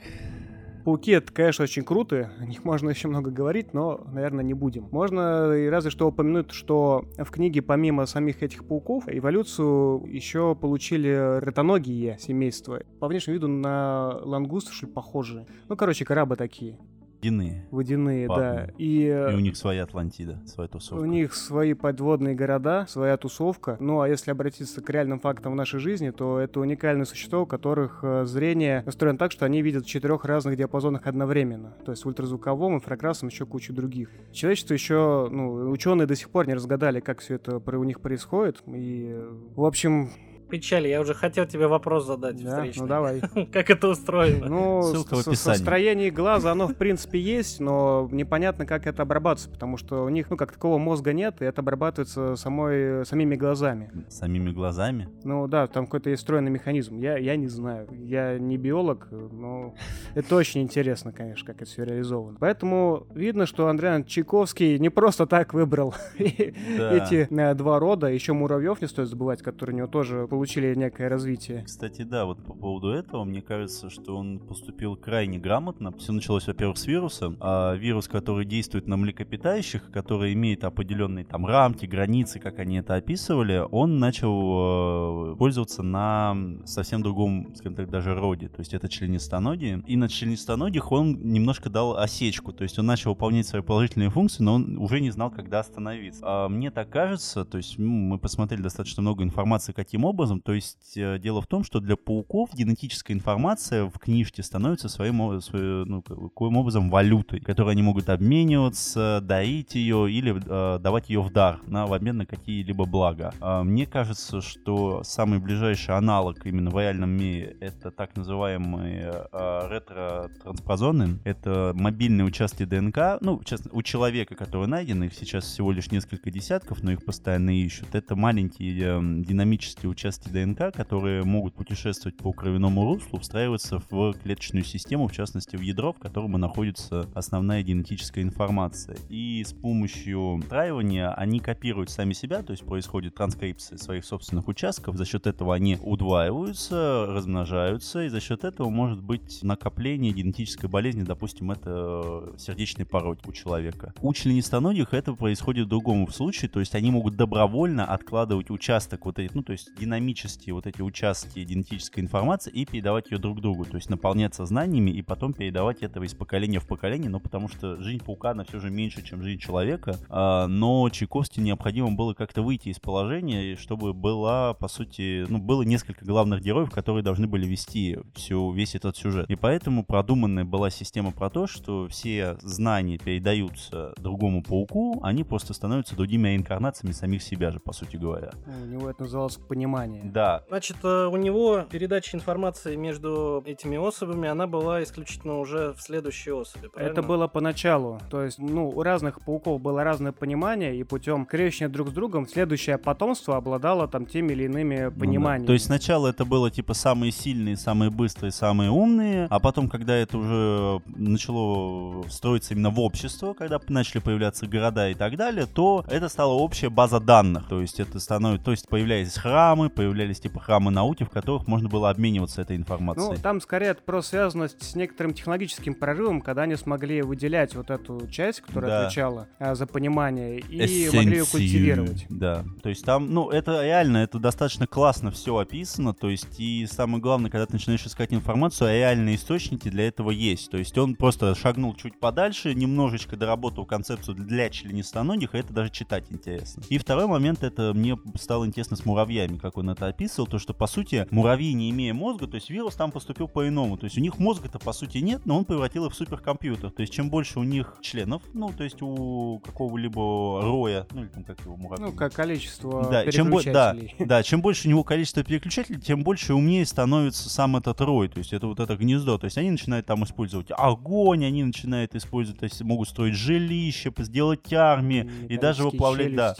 [0.83, 4.87] Пауки это, конечно, очень круто, о них можно еще много говорить, но, наверное, не будем.
[4.91, 11.39] Можно и разве что упомянуть, что в книге помимо самих этих пауков эволюцию еще получили
[11.39, 12.81] ротоногие семейства.
[12.99, 15.45] По внешнему виду на лангустов, что ли, похожие.
[15.69, 16.79] Ну, короче, крабы такие,
[17.21, 17.65] Дины.
[17.71, 18.33] водяные, да.
[18.33, 18.73] Ладно.
[18.77, 21.01] И, э, И у них своя Атлантида, своя тусовка.
[21.01, 23.77] у них свои подводные города, своя тусовка.
[23.79, 27.45] Ну а если обратиться к реальным фактам в нашей жизни, то это уникальные существа, у
[27.45, 31.75] которых э, зрение настроено так, что они видят в четырех разных диапазонах одновременно.
[31.85, 34.09] То есть в ультразвуковом, инфракрасном, еще кучу других.
[34.31, 38.63] Человечество еще, ну, ученые до сих пор не разгадали, как все это у них происходит.
[38.67, 40.09] И, э, в общем,
[40.51, 42.81] Печаль, я уже хотел тебе вопрос задать да, встречный.
[42.81, 43.21] ну давай.
[43.53, 44.47] Как это устроено?
[44.47, 45.57] Ну, Ссылка в описании.
[45.57, 50.29] строение глаза, оно в принципе есть, но непонятно, как это обрабатывается, потому что у них,
[50.29, 53.89] ну, как такого мозга нет, и это обрабатывается самой, самими глазами.
[54.09, 55.07] Самими глазами.
[55.23, 56.97] Ну да, там какой-то есть встроенный механизм.
[56.97, 57.87] Я, я не знаю.
[57.91, 59.73] Я не биолог, но
[60.15, 62.37] это очень интересно, конечно, как это все реализовано.
[62.41, 68.07] Поэтому видно, что Андрей Иванович Чайковский не просто так выбрал эти э, два рода.
[68.07, 70.40] Еще муравьев не стоит забывать, которые у него тоже получили
[70.75, 71.63] некое развитие.
[71.63, 75.91] Кстати, да, вот по поводу этого, мне кажется, что он поступил крайне грамотно.
[75.97, 77.35] Все началось, во-первых, с вируса.
[77.39, 82.95] А вирус, который действует на млекопитающих, который имеет определенные там рамки, границы, как они это
[82.95, 88.47] описывали, он начал э, пользоваться на совсем другом, скажем так, даже роде.
[88.49, 89.83] То есть это членистоногие.
[89.87, 92.53] И на членистоногих он немножко дал осечку.
[92.53, 96.21] То есть он начал выполнять свои положительные функции, но он уже не знал, когда остановиться.
[96.23, 100.30] А мне так кажется, то есть мы посмотрели достаточно много информации, каким образом.
[100.39, 105.41] То есть э, дело в том, что для пауков генетическая информация в книжке становится своим,
[105.41, 111.09] свое- ну, ка- каким образом валютой, которой они могут обмениваться, дарить ее или э, давать
[111.09, 113.33] ее в дар на, в обмен на какие-либо блага.
[113.41, 119.67] А, мне кажется, что самый ближайший аналог именно в реальном мире это так называемые э,
[119.69, 121.19] ретро-транспозоны.
[121.23, 123.17] Это мобильные участки ДНК.
[123.21, 127.51] Ну, честно, у человека, который найден, их сейчас всего лишь несколько десятков, но их постоянно
[127.59, 127.95] ищут.
[127.95, 134.63] Это маленькие э, динамические участки ДНК, которые могут путешествовать по кровяному руслу, встраиваться в клеточную
[134.63, 138.97] систему, в частности в ядро, в котором находится основная генетическая информация.
[139.09, 144.95] И с помощью встраивания они копируют сами себя, то есть происходит транскрипция своих собственных участков,
[144.95, 151.03] за счет этого они удваиваются, размножаются, и за счет этого может быть накопление генетической болезни,
[151.03, 153.93] допустим, это сердечный порог у человека.
[154.01, 159.19] У членистоногих это происходит в другом случае, то есть они могут добровольно откладывать участок вот
[159.19, 159.69] этих, ну, то есть
[160.01, 164.89] динамические вот эти участки генетической информации и передавать ее друг другу, то есть наполняться знаниями
[164.89, 168.59] и потом передавать это из поколения в поколение, но потому что жизнь паука, она все
[168.59, 173.93] же меньше, чем жизнь человека, а, но Чайковски необходимо было как-то выйти из положения, чтобы
[173.93, 178.97] была, по сути, ну, было несколько главных героев, которые должны были вести всю, весь этот
[178.97, 179.29] сюжет.
[179.29, 185.53] И поэтому продуманная была система про то, что все знания передаются другому пауку, они просто
[185.53, 188.31] становятся другими инкарнациями самих себя же, по сути говоря.
[188.63, 189.90] У него это называлось понимание.
[189.91, 190.11] Понимание.
[190.11, 190.43] Да.
[190.47, 196.31] Значит, э, у него передача информации между этими особями, она была исключительно уже в следующей
[196.31, 196.91] особи, правильно?
[196.91, 197.99] Это было поначалу.
[198.09, 202.27] То есть, ну, у разных пауков было разное понимание, и путем крещения друг с другом
[202.27, 204.99] следующее потомство обладало там теми или иными Ну да.
[204.99, 205.47] пониманиями.
[205.47, 209.95] То есть сначала это было типа самые сильные, самые быстрые, самые умные, а потом, когда
[209.95, 215.85] это уже начало строиться именно в общество, когда начали появляться города и так далее, то
[215.87, 217.47] это стала общая база данных.
[217.47, 221.67] То есть это становится, то есть появлялись храмы, появлялись типа храмы науки, в которых можно
[221.67, 223.17] было обмениваться этой Ну, информацией.
[223.21, 228.07] там скорее это просто связано с некоторым технологическим прорывом, когда они смогли выделять вот эту
[228.07, 228.85] часть, которая Да.
[228.85, 231.25] отвечала а, за понимание, и могли ее Эссенцию.
[231.25, 232.05] культивировать.
[232.09, 232.45] Да.
[232.61, 235.93] То есть там, ну, это реально, это достаточно классно все описано.
[235.95, 240.11] То есть, и самое главное, когда ты начинаешь искать информацию, а реальные источники для этого
[240.11, 240.51] есть.
[240.51, 245.71] То есть он просто шагнул чуть подальше, немножечко доработал концепцию для членистоногих, и это даже
[245.71, 246.61] читать интересно.
[246.69, 250.53] И второй момент, это мне стало интересно с муравьями, как он это описывал, то что,
[250.53, 253.77] по сути, муравьи, не имея мозга, то есть вирус там поступил по-иному.
[253.77, 256.71] То есть у них мозга-то, по сути, нет, но он превратил их в суперкомпьютер.
[256.71, 261.07] То есть чем больше у них членов, ну, то есть у какого-либо роя, ну, или
[261.09, 261.85] там как его муравьи.
[261.85, 266.03] Ну, как количество Да, чем, бо- да, да, чем больше у него количество переключателей, тем
[266.03, 269.17] больше и умнее становится сам этот рой, то есть это вот это гнездо.
[269.17, 273.93] То есть они начинают там использовать огонь, они начинают использовать, то есть могут строить жилище,
[273.97, 276.35] сделать армии, и даже Металлические выплавлять, да,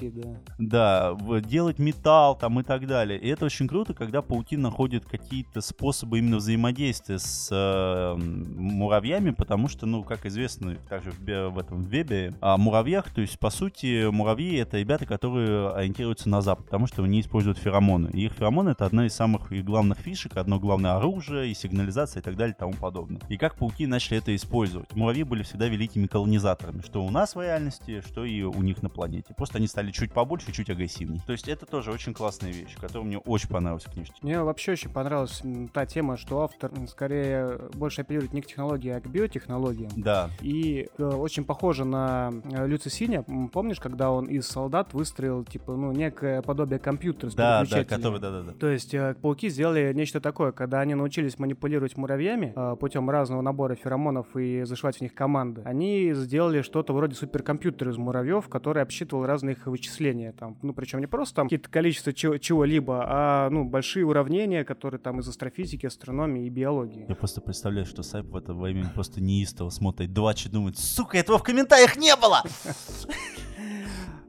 [0.57, 1.15] да.
[1.17, 3.19] да, делать металл там и так далее.
[3.21, 9.67] И это очень круто, когда паутин находит какие-то способы именно взаимодействия с э, муравьями, потому
[9.67, 14.09] что, ну, как известно, также в, в этом вебе, о муравьях, то есть, по сути,
[14.09, 18.09] муравьи— это ребята, которые ориентируются на запад, потому что они используют феромоны.
[18.11, 22.21] И их феромоны— это одна из самых и главных фишек, одно главное оружие, и сигнализация,
[22.21, 23.21] и так далее, и тому подобное.
[23.29, 24.95] И как пауки начали это использовать?
[24.95, 28.89] Муравьи были всегда великими колонизаторами, что у нас в реальности, что и у них на
[28.89, 29.35] планете.
[29.37, 31.21] Просто они стали чуть побольше, чуть агрессивнее.
[31.27, 34.15] То есть это тоже очень классная вещь, которая мне очень понравилась в книжке.
[34.21, 35.41] Мне вообще очень понравилась
[35.73, 39.91] та тема, что автор скорее больше апеллирует не к технологии, а к биотехнологиям.
[39.97, 43.23] Да, И э, очень похоже на э, Люци Синя.
[43.51, 48.19] Помнишь, когда он из солдат выстроил, типа, ну, некое подобие компьютера с да, да, который,
[48.19, 48.51] да, да, да.
[48.53, 53.41] То есть э, пауки сделали нечто такое, когда они научились манипулировать муравьями э, путем разного
[53.41, 58.81] набора феромонов и зашивать в них команды, они сделали что-то вроде суперкомпьютера из муравьев, который
[58.83, 60.31] обсчитывал разные их вычисления.
[60.31, 64.99] Там, ну, причем не просто там какие-то количество чего- чего-либо, а ну, большие уравнения, которые
[64.99, 67.05] там из астрофизики, астрономии и биологии.
[67.07, 71.37] Я просто представляю, что Сайп в это время просто неистово смотрит два думает, сука, этого
[71.37, 72.43] в комментариях не было!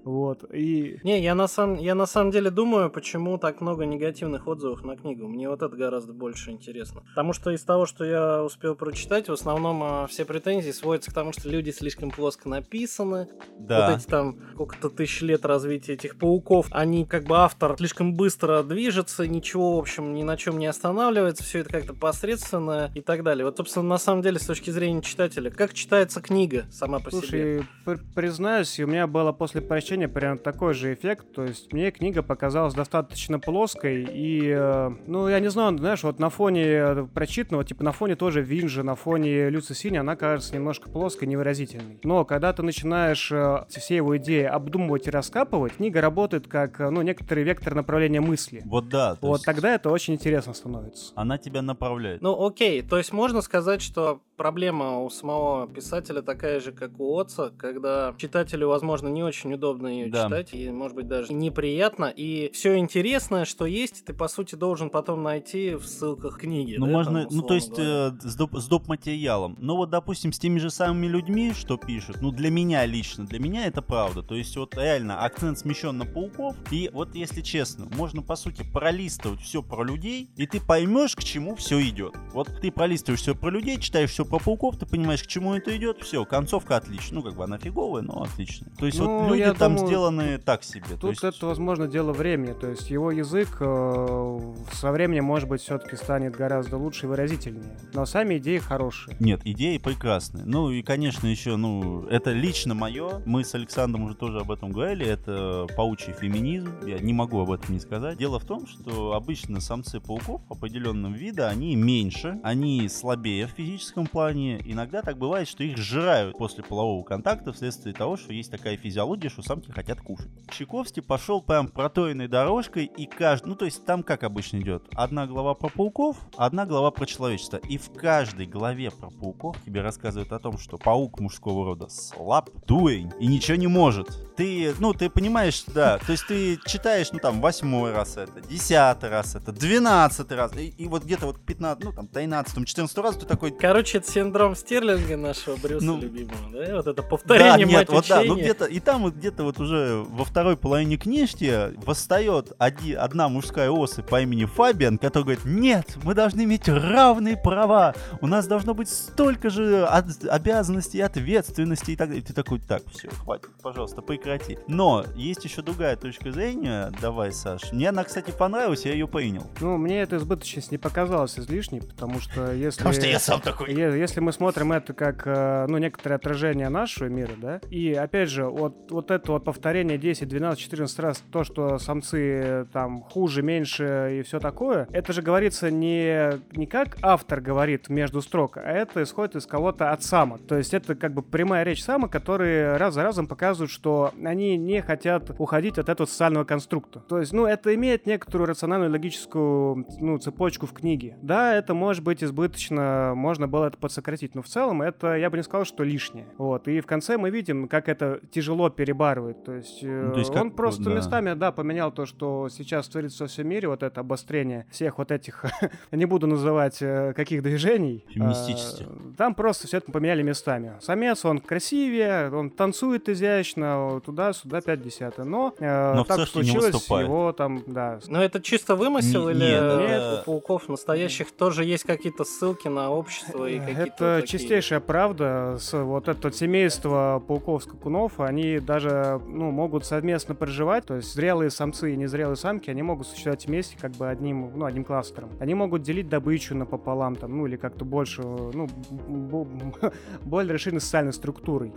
[0.04, 0.44] Вот.
[0.52, 4.82] И Не, я на, самом, я на самом деле думаю, почему так много негативных отзывов
[4.84, 5.28] на книгу.
[5.28, 7.02] Мне вот это гораздо больше интересно.
[7.10, 11.14] Потому что из того, что я успел прочитать, в основном а, все претензии сводятся к
[11.14, 13.28] тому, что люди слишком плоско написаны.
[13.58, 13.90] Да.
[13.90, 18.62] Вот эти там сколько-то тысяч лет развития этих пауков, они как бы автор слишком быстро
[18.62, 23.22] движется, ничего, в общем, ни на чем не останавливается, все это как-то посредственно и так
[23.22, 23.44] далее.
[23.44, 27.20] Вот, собственно, на самом деле, с точки зрения читателя, как читается книга сама по себе?
[27.20, 31.32] Слушай, пр- признаюсь, у меня было после прочтения прям такой же эффект.
[31.34, 34.06] То есть мне книга показалась достаточно плоской.
[34.10, 38.16] И, э, ну, я не знаю, знаешь, вот на фоне э, прочитанного, типа на фоне
[38.16, 42.00] тоже Винжи, на фоне Люци Сини, она кажется немножко плоской, невыразительной.
[42.04, 47.02] Но когда ты начинаешь э, все его идеи обдумывать и раскапывать, книга работает как, ну,
[47.02, 48.62] некоторый вектор направления мысли.
[48.64, 49.16] Вот да.
[49.16, 51.12] то Вот есть тогда это очень интересно становится.
[51.14, 52.22] Она тебя направляет.
[52.22, 57.18] Ну, окей, то есть можно сказать, что проблема у самого писателя такая же, как у
[57.18, 60.24] Отца, когда читателю, возможно, не очень удобно ее Да.
[60.24, 64.90] читать, и, может быть, даже неприятно, и все интересное, что есть, ты, по сути, должен
[64.90, 66.76] потом найти в ссылках книги.
[66.78, 68.14] Ну, да, можно, там, ну, то есть говоря.
[68.24, 68.88] э, с, доп, с доп.
[68.88, 69.56] материалом.
[69.60, 73.38] Но вот, допустим, с теми же самыми людьми, что пишут, ну, для меня лично, для
[73.38, 74.22] меня это правда.
[74.22, 76.56] То есть, вот реально, акцент смещен на пауков.
[76.70, 81.22] И вот, если честно, можно, по сути, пролистывать все про людей, и ты поймешь, к
[81.22, 82.14] чему все идет.
[82.32, 85.76] Вот ты пролистываешь все про людей, читаешь все про пауков, ты понимаешь, к чему это
[85.76, 87.18] идет, все, концовка отличная.
[87.18, 88.70] Ну, как бы она фиговая, но отличная.
[88.78, 90.96] То есть, Ну, вот люди там думаю, сделаны так себе.
[90.98, 92.54] Тут есть, это, возможно, дело времени.
[92.54, 97.76] То есть его язык э, со временем, может быть, все-таки станет гораздо лучше и выразительнее.
[97.92, 99.18] Но сами идеи хорошие.
[99.20, 100.46] Нет, идеи прекрасные.
[100.46, 103.20] Ну и, конечно, еще, ну, это лично мое.
[103.26, 105.04] Мы с Александром уже тоже об этом говорили.
[105.04, 106.72] Это паучий феминизм.
[106.86, 108.16] Я не могу об этом не сказать.
[108.16, 114.06] Дело в том, что обычно самцы пауков определенного вида, они меньше, они слабее в физическом
[114.12, 114.60] плане.
[114.64, 119.28] Иногда так бывает, что их сжирают после полового контакта вследствие того, что есть такая физиология,
[119.28, 120.30] что самки хотят кушать.
[120.50, 123.48] Чайковский пошел прям проторенной дорожкой, и каждый...
[123.48, 124.84] Ну, то есть там как обычно идет?
[124.94, 127.56] Одна глава про пауков, одна глава про человечество.
[127.56, 132.50] И в каждой главе про пауков тебе рассказывают о том, что паук мужского рода слаб,
[132.66, 134.08] дурень и ничего не может.
[134.36, 139.10] Ты, ну, ты понимаешь, да, то есть ты читаешь, ну, там, восьмой раз это, десятый
[139.10, 143.16] раз это, двенадцатый раз, и, и вот где-то вот 15, ну, там, 13 14 раз
[143.16, 143.50] ты такой...
[143.50, 146.76] Короче, это синдром Стерлинга нашего Брюса Ну, любимого, да?
[146.76, 148.42] Вот это повторение, да, нет, вот да, ну учения.
[148.42, 153.70] где-то, и там вот где-то вот уже во второй половине книжки восстает оди- одна мужская
[153.70, 158.74] особь по имени Фабиан, который говорит, нет, мы должны иметь равные права, у нас должно
[158.74, 162.22] быть столько же обязанностей, ответственности и так далее.
[162.22, 164.58] И ты такой, так, все, хватит, пожалуйста, прекрати.
[164.66, 167.72] Но есть еще другая точка зрения, давай, Саш.
[167.72, 169.46] Мне она, кстати, понравилась, я ее принял.
[169.60, 172.78] Ну, мне эта избыточность не показалась излишней, потому что если...
[172.78, 173.74] Потому что я сам такой.
[173.74, 178.44] Если мы смотрим это как, э, ну, некоторое отражение нашего мира, да, и, опять же,
[178.44, 183.42] вот, вот это вот повторение 10, 12, 14 раз, то, что самцы э, там хуже,
[183.42, 188.62] меньше и все такое, это же говорится не, не как автор говорит между строк, а
[188.62, 190.46] это исходит из кого-то от самок.
[190.46, 194.56] То есть это как бы прямая речь самок, которые раз за разом показывают, что они
[194.56, 197.00] не хотят уходить от этого социального конструкта.
[197.08, 201.16] То есть, ну, это имеет некоторую рациональную логическую, ну, цепочку в книге.
[201.22, 205.36] Да, это может быть избыточно, можно было это подсократить, но в целом это, я бы
[205.36, 206.26] не сказал, что лишнее.
[206.38, 209.44] Вот, и в конце мы видим, как это тяжело перебарывает.
[209.44, 210.94] То есть, э, Ну, то есть он как, просто да.
[210.94, 215.10] местами, да, поменял то, что сейчас творится во всем мире, вот это обострение всех вот
[215.10, 215.44] этих,
[215.92, 218.04] не буду называть э, каких движений.
[218.08, 218.86] Феминистических.
[218.88, 220.72] А, Там просто все это поменяли местами.
[220.80, 225.24] Самец, он красивее, он танцует изящно, туда-сюда 5 десятых.
[225.24, 230.20] Но, э, Но так случилось, его там, да, Но это чисто вымысел Не- или нет,
[230.20, 235.56] у пауков настоящих тоже есть какие-то ссылки на общество и какие-то Это такие- чистейшая правда.
[235.58, 240.86] С, вот это семейство пауков-скакунов, они даже ну, могут совместно проживать.
[240.86, 244.64] То есть зрелые самцы и незрелые самки, они могут существовать вместе как бы одним, ну,
[244.64, 245.30] одним кластером.
[245.40, 248.68] Они могут делить добычу напополам, там, ну или как-то больше, ну,
[250.22, 251.72] более расширенной социальной структурой.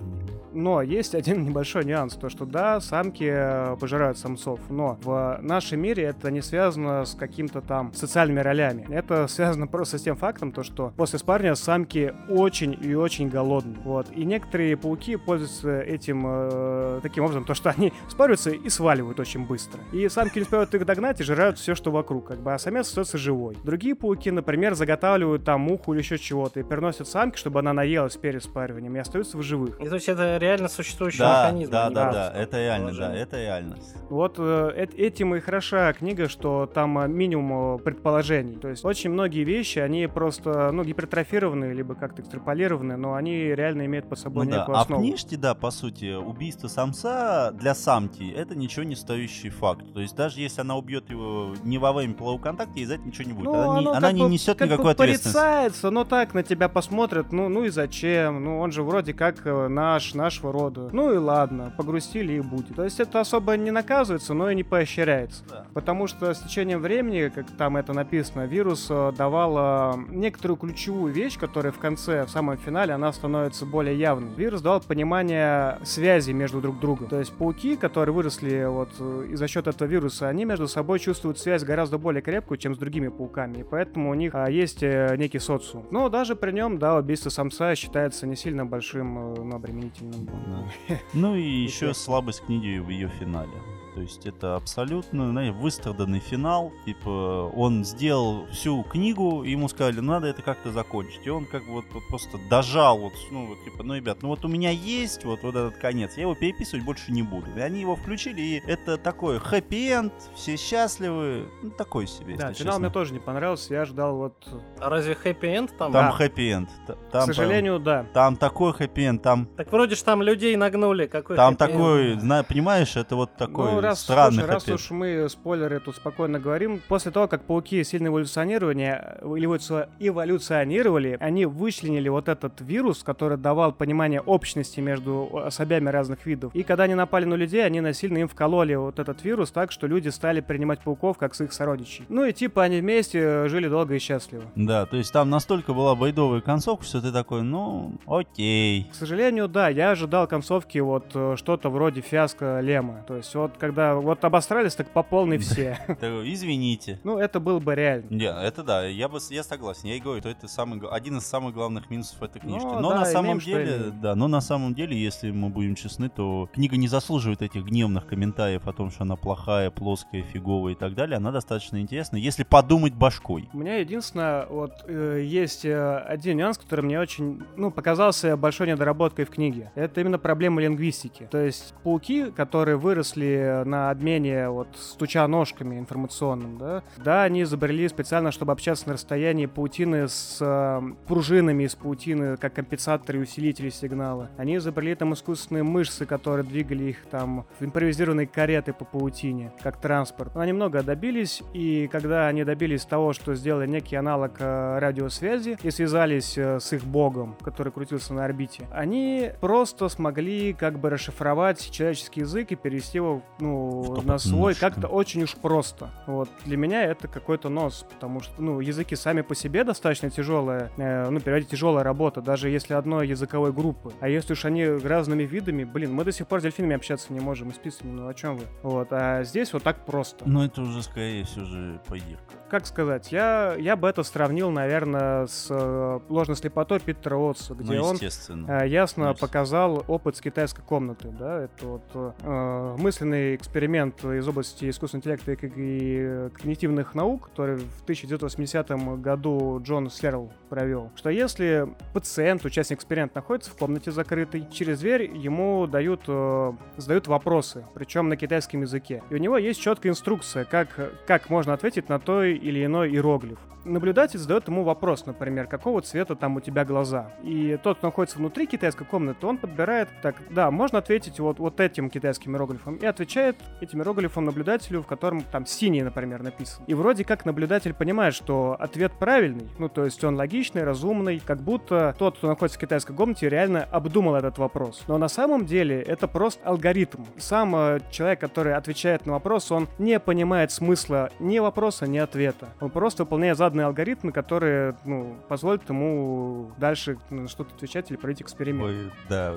[0.54, 5.82] Но есть один небольшой нюанс, то что да, самки э, пожирают самцов, но в нашем
[5.82, 8.86] мире это не связано с каким-то там социальными ролями.
[8.90, 13.76] Это связано просто с тем фактом, то что после спарня самки очень и очень голодны.
[13.84, 14.08] Вот.
[14.16, 19.46] И некоторые пауки пользуются этим э, таким образом, то что они спариваются и сваливают очень
[19.46, 19.80] быстро.
[19.92, 22.88] И самки не успевают их догнать и жирают все, что вокруг, как бы, а самец
[22.88, 23.58] остается живой.
[23.64, 28.16] Другие пауки, например, заготавливают там муху или еще чего-то и переносят самке, чтобы она наелась
[28.18, 29.80] перед спариванием и остаются в живых.
[29.82, 31.72] И то есть это реально существующий Да, механизм.
[31.72, 33.24] да, а не да, да, это реально, да, предположение.
[33.24, 33.76] это реально.
[34.10, 38.56] Вот э, эт- этим и хороша книга, что там э, минимум э, предположений.
[38.56, 43.86] То есть очень многие вещи, они просто, ну, гипертрофированы, либо как-то экстраполированы, но они реально
[43.86, 45.02] имеют под собой Ну да, некую а в основу.
[45.02, 49.86] книжке, да, по сути, убийство самца для самки это ничего не стоящий факт.
[49.94, 53.04] То есть даже если она убьет его не во время полового контакта, ей за это
[53.04, 53.46] ничего не будет.
[53.46, 55.34] Ну, она не, она не бы- несет как бы никакой ответственности.
[55.34, 58.44] порицается, но так на тебя посмотрят, ну, ну и зачем?
[58.44, 60.90] Ну, он же вроде как э, наш, нашего рода.
[60.92, 62.76] Ну и ладно, погрустили и будет.
[62.76, 65.44] То есть это особо не наказывается, но и не поощряется.
[65.50, 65.66] Да.
[65.74, 71.14] Потому что с течением времени, как там это написано, вирус э, давал э, некоторую ключевую
[71.14, 74.34] вещь, которая в конце, в самом финале, она становится более явной.
[74.36, 77.08] Вирус дал понимание связи между друг другом.
[77.08, 81.00] То есть пауки, которые выросли вот э, и за счет этого вируса, они между собой
[81.00, 83.60] чувствуют связь гораздо более крепкую, чем с другими пауками.
[83.60, 85.86] И поэтому у них а, есть некий социум.
[85.92, 90.26] Но даже при нем, да, убийство самца считается не сильно большим, ну, обременительным.
[90.26, 90.96] Да.
[91.14, 93.62] Ну и еще слабость книги в ее финале.
[93.96, 96.72] То есть это абсолютно, знаете, выстраданный финал.
[96.86, 101.26] Типа он сделал всю книгу, ему сказали, «Ну, надо это как-то закончить.
[101.26, 104.30] И он как бы вот, вот просто дожал, вот, ну, вот, типа, ну, ребят, ну
[104.30, 107.48] вот у меня есть вот, вот этот конец, я его переписывать больше не буду.
[107.56, 112.80] И они его включили, и это такой хэппи-энд, все счастливы, ну, такой себе, Да, финал
[112.80, 112.90] мне честно.
[112.90, 113.74] тоже не понравился.
[113.74, 114.48] Я ждал вот...
[114.80, 115.94] А разве хэппи-энд там?
[115.94, 116.12] Там Да.
[116.12, 116.70] хэппи-энд.
[117.12, 118.02] Там, К сожалению, да.
[118.02, 121.06] прям- там такой хэппи-энд, там Так вроде ж там людей нагнули.
[121.08, 125.28] Какой Там такой, зна- понимаешь, это вот такой ну, раз, странный слушай, раз уж мы
[125.30, 132.30] спойлеры тут спокойно говорим, после того, как пауки сильно эволюционировали, эволюци- эволюционировали, они вычленили вот
[132.30, 136.54] этот вирус, который давал понимание общности между особями разных видов.
[136.54, 139.88] И когда они напали на людей, они насильно им вкололи вот этот вирус так, что
[139.88, 142.06] люди стали принимать пауков как своих сородичей.
[142.10, 144.44] Ну и типа они вместе э, жили долго и счастливо.
[144.56, 148.90] Да, то есть там настолько была байдовая концовка, что ты такой, ну, окей.
[148.92, 153.04] К сожалению, да, я ожидал концовки вот э, что-то вроде фиаско Лема.
[153.08, 155.78] То есть вот когда вот обосрались, так по полной все.
[156.02, 156.98] Извините.
[157.04, 158.08] Ну, это было бы реально.
[158.10, 159.90] Не, это да, я бы, я согласен.
[159.90, 162.66] Я и говорю, что это самый, один из самых главных минусов этой книжки.
[162.66, 166.08] Ну, но да, на самом деле, да, но на самом деле, если мы будем честны,
[166.08, 170.76] то книга не заслуживает этих гневных комментариев о том, что она плохая, плоская, фиговая и
[170.76, 171.18] так далее.
[171.18, 173.50] Она достаточно интересна, если подумать башкой.
[173.52, 178.68] У меня единственное, вот э, есть э, один нюанс, который мне очень, ну, показался большой
[178.68, 179.72] недоработкой в книге.
[179.76, 181.28] это именно проблема лингвистики.
[181.30, 187.88] То есть пауки, которые выросли на обмене вот стуча ножками информационным, да, да, они изобрели
[187.88, 193.70] специально, чтобы общаться на расстоянии паутины с э, пружинами из паутины, как компенсаторы и усилители
[193.70, 194.30] сигнала.
[194.38, 199.80] Они изобрели там искусственные мышцы, которые двигали их там в импровизированные кареты по паутине, как
[199.80, 200.36] транспорт.
[200.36, 205.58] Но они много добились, и когда они добились того, что сделали некий аналог э, радиосвязи
[205.62, 210.90] и связались э, с их богом, который крутился на орбите, они просто смогли как бы
[210.90, 213.55] расшифровать человеческий язык и перевести его ну,
[214.04, 215.90] на свой как-то очень уж просто.
[216.08, 216.30] Вот.
[216.46, 221.10] Для меня это какой-то нос, потому что ну, языки сами по себе достаточно тяжелая, э,
[221.10, 223.94] ну, переводить тяжелая работа, даже если одной языковой группы.
[224.00, 227.20] А если уж они разными видами, блин, мы до сих пор с дельфинами общаться не
[227.20, 228.44] можем, и с пиццами, ну о чем вы?
[228.64, 230.28] Вот, а здесь вот так просто.
[230.28, 232.36] Ну это уже скорее все же поирка.
[232.50, 237.74] Как сказать, я, я бы это сравнил, наверное, с э, ложной слепотой Питера Уотса, где
[237.74, 243.38] ну, он э, ясно ну, показал опыт с китайской комнаты, да, это вот э, мысленный
[243.46, 248.70] эксперимент из области искусственного интеллекта и, и когнитивных наук, который в 1980
[249.02, 255.12] году Джон Серл провел, что если пациент, участник эксперимента находится в комнате закрытой, через дверь
[255.14, 259.04] ему дают, э, задают вопросы, причем на китайском языке.
[259.10, 260.70] И у него есть четкая инструкция, как,
[261.06, 266.16] как можно ответить на той или иной иероглиф наблюдатель задает ему вопрос, например, какого цвета
[266.16, 267.12] там у тебя глаза.
[267.24, 271.60] И тот, кто находится внутри китайской комнаты, он подбирает, так, да, можно ответить вот, вот
[271.60, 272.76] этим китайским иероглифом.
[272.78, 276.64] И отвечает этим иероглифом наблюдателю, в котором там синий, например, написан.
[276.68, 281.42] И вроде как наблюдатель понимает, что ответ правильный, ну, то есть он логичный, разумный, как
[281.42, 284.84] будто тот, кто находится в китайской комнате, реально обдумал этот вопрос.
[284.88, 287.04] Но на самом деле это просто алгоритм.
[287.18, 292.50] Сам э, человек, который отвечает на вопрос, он не понимает смысла ни вопроса, ни ответа.
[292.60, 298.22] Он просто выполняет заданные алгоритмы, которые ну, позволят ему дальше ну, что-то отвечать или проводить
[298.22, 298.66] эксперимент.
[298.66, 299.36] Ой, да,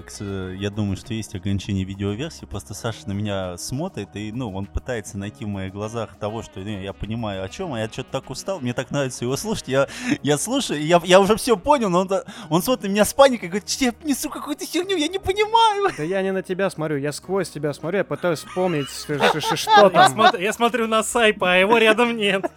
[0.55, 2.47] я думаю, что есть ограничение видеоверсии.
[2.47, 6.61] Просто Саша на меня смотрит, и ну, он пытается найти в моих глазах того, что
[6.61, 9.69] ну, я понимаю, о чем, а я что-то так устал, мне так нравится его слушать.
[9.69, 9.89] Я,
[10.23, 12.11] я слушаю, я, я уже все понял, но он,
[12.49, 15.93] он смотрит на меня с паникой и говорит, я несу какую-то херню, я не понимаю.
[15.97, 20.33] Да я не на тебя смотрю, я сквозь тебя смотрю, я пытаюсь вспомнить, что там.
[20.39, 22.51] Я смотрю на Сайпа, а его рядом нет.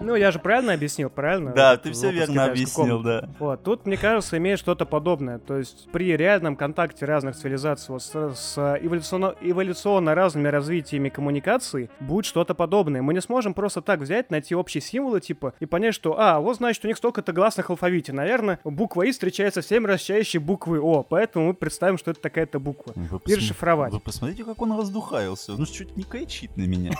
[0.00, 1.52] Ну, я же правильно объяснил, правильно?
[1.52, 3.28] Да, ты все верно объяснил, да.
[3.38, 5.38] Вот, тут, мне кажется, имеет что-то подобное.
[5.38, 11.90] То есть при реальном контакте разных цивилизаций вот, с, с эволюционно, эволюционно разными развитиями коммуникаций
[12.00, 13.02] будет что-то подобное.
[13.02, 16.56] Мы не сможем просто так взять, найти общие символы, типа, и понять, что, а, вот,
[16.56, 18.12] значит, у них столько-то гласных в алфавите.
[18.12, 22.20] Наверное, буква И встречается с 7 раз чаще буквы О, поэтому мы представим, что это
[22.20, 22.92] такая-то буква.
[22.96, 23.92] Вы и расшифровать.
[23.92, 25.52] Вы посмотрите, как он раздухаился.
[25.52, 26.92] Он чуть не кричит на меня.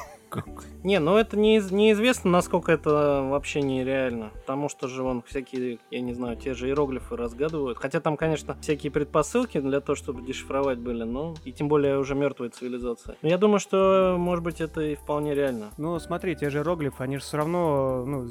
[0.83, 4.31] Не, ну это не, неизвестно, насколько это вообще нереально.
[4.41, 7.79] Потому что же вон всякие, я не знаю, те же иероглифы разгадывают.
[7.79, 12.15] Хотя там, конечно, всякие предпосылки для того, чтобы дешифровать были, но и тем более уже
[12.15, 13.17] мертвая цивилизация.
[13.23, 15.71] Но я думаю, что, может быть, это и вполне реально.
[15.77, 18.27] Ну, смотри, те же иероглифы, они же все равно, ну,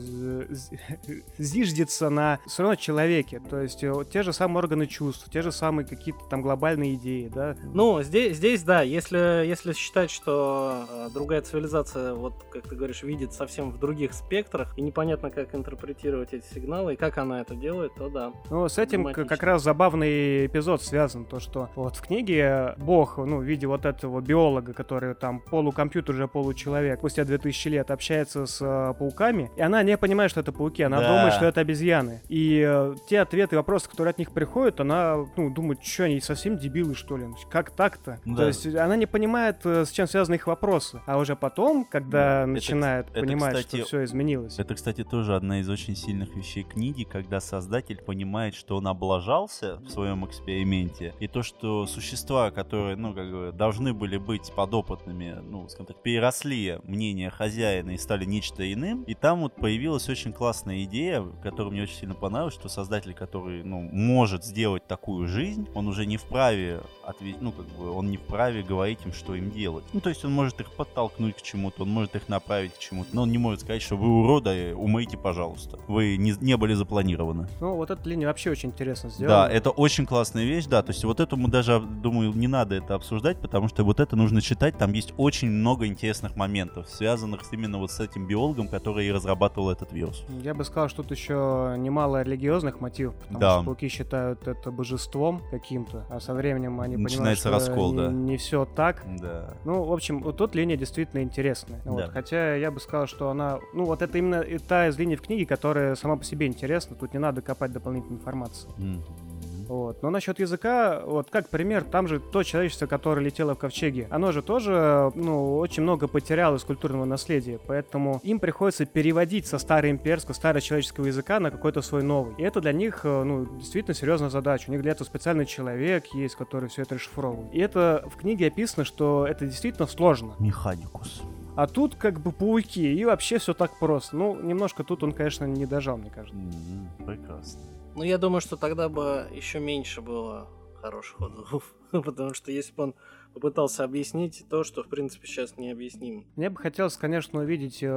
[1.38, 3.42] зиждется на все равно человеке.
[3.50, 7.32] То есть э, те же самые органы чувств, те же самые какие-то там глобальные идеи,
[7.34, 7.56] да?
[7.74, 12.76] Ну, здесь, здесь да, если, если считать, что э, другая цивилизация информация, вот как ты
[12.76, 17.42] говоришь, видит совсем в других спектрах, и непонятно, как интерпретировать эти сигналы, и как она
[17.42, 18.34] это делает, то да.
[18.50, 23.38] Ну, с этим как раз забавный эпизод связан, то, что вот в книге Бог, ну,
[23.38, 28.60] в виде вот этого биолога, который там полукомпьютер, уже получеловек, спустя 2000 лет общается с
[28.62, 31.08] э, пауками, и она не понимает, что это пауки, она да.
[31.08, 32.22] думает, что это обезьяны.
[32.30, 36.20] И э, те ответы и вопросы, которые от них приходят, она, ну, думает, что они
[36.20, 37.28] совсем дебилы, что ли?
[37.50, 38.20] Как так-то?
[38.26, 38.36] Да.
[38.36, 41.02] То есть она не понимает, э, с чем связаны их вопросы.
[41.06, 44.60] А уже потом когда это, начинает это, понимать, кстати, что все изменилось.
[44.60, 49.78] Это, кстати, тоже одна из очень сильных вещей книги, когда создатель понимает, что он облажался
[49.78, 55.38] в своем эксперименте, и то, что существа, которые, ну, как бы, должны были быть подопытными,
[55.42, 60.34] ну, скажем так, переросли мнение хозяина и стали нечто иным, и там вот появилась очень
[60.34, 65.68] классная идея, которая мне очень сильно понравилась, что создатель, который, ну, может сделать такую жизнь,
[65.74, 69.52] он уже не вправе ответить, ну, как бы, он не вправе говорить им, что им
[69.52, 69.84] делать.
[69.94, 72.80] Ну, то есть он может их подтолкнуть к чему чему-то, он может их направить к
[72.80, 75.80] чему-то, но он не может сказать, что вы уроды, умойте, пожалуйста.
[75.88, 77.48] Вы не, не были запланированы.
[77.60, 79.48] Ну, вот эта линия вообще очень интересно сделана.
[79.48, 82.96] Да, это очень классная вещь, да, то есть вот этому даже, думаю, не надо это
[82.96, 87.78] обсуждать, потому что вот это нужно читать, там есть очень много интересных моментов, связанных именно
[87.78, 90.24] вот с этим биологом, который и разрабатывал этот вирус.
[90.44, 93.56] Я бы сказал, что тут еще немало религиозных мотивов, потому да.
[93.58, 97.98] что пауки считают это божеством каким-то, а со временем они Начинается понимают, что раскол, не,
[97.98, 98.08] да.
[98.12, 99.04] не все так.
[99.20, 99.54] Да.
[99.64, 101.82] Ну, в общем, вот тут линия действительно интересная интересная.
[101.86, 101.92] Да.
[101.92, 103.60] Вот, хотя я бы сказал, что она...
[103.74, 106.96] Ну, вот это именно та из линий в книге, которая сама по себе интересна.
[106.96, 108.70] Тут не надо копать дополнительной информации.
[108.78, 109.30] Mm-hmm.
[109.70, 110.02] Вот.
[110.02, 114.32] Но насчет языка, вот как пример, там же то человечество, которое летело в ковчеге, оно
[114.32, 120.34] же тоже, ну, очень много потеряло из культурного наследия, поэтому им приходится переводить со староимперского,
[120.34, 122.34] старочеловеческого языка на какой-то свой новый.
[122.40, 124.70] И это для них, э, ну, действительно серьезная задача.
[124.70, 127.54] У них для этого специальный человек есть, который все это расшифровывает.
[127.54, 130.34] И это в книге описано, что это действительно сложно.
[130.40, 131.22] Механикус.
[131.60, 134.16] А тут как бы пауки, и вообще все так просто.
[134.16, 136.40] Ну, немножко тут он, конечно, не дожал, мне кажется.
[136.40, 137.60] М, Прекрасно.
[137.98, 140.48] Ну, я думаю, что тогда бы еще меньше было
[140.82, 141.76] хороших отзывов.
[141.92, 142.96] Потому что если бы он
[143.34, 146.24] попытался объяснить то, что, в принципе, сейчас необъяснимо.
[146.36, 147.88] Мне бы хотелось, конечно, увидеть э,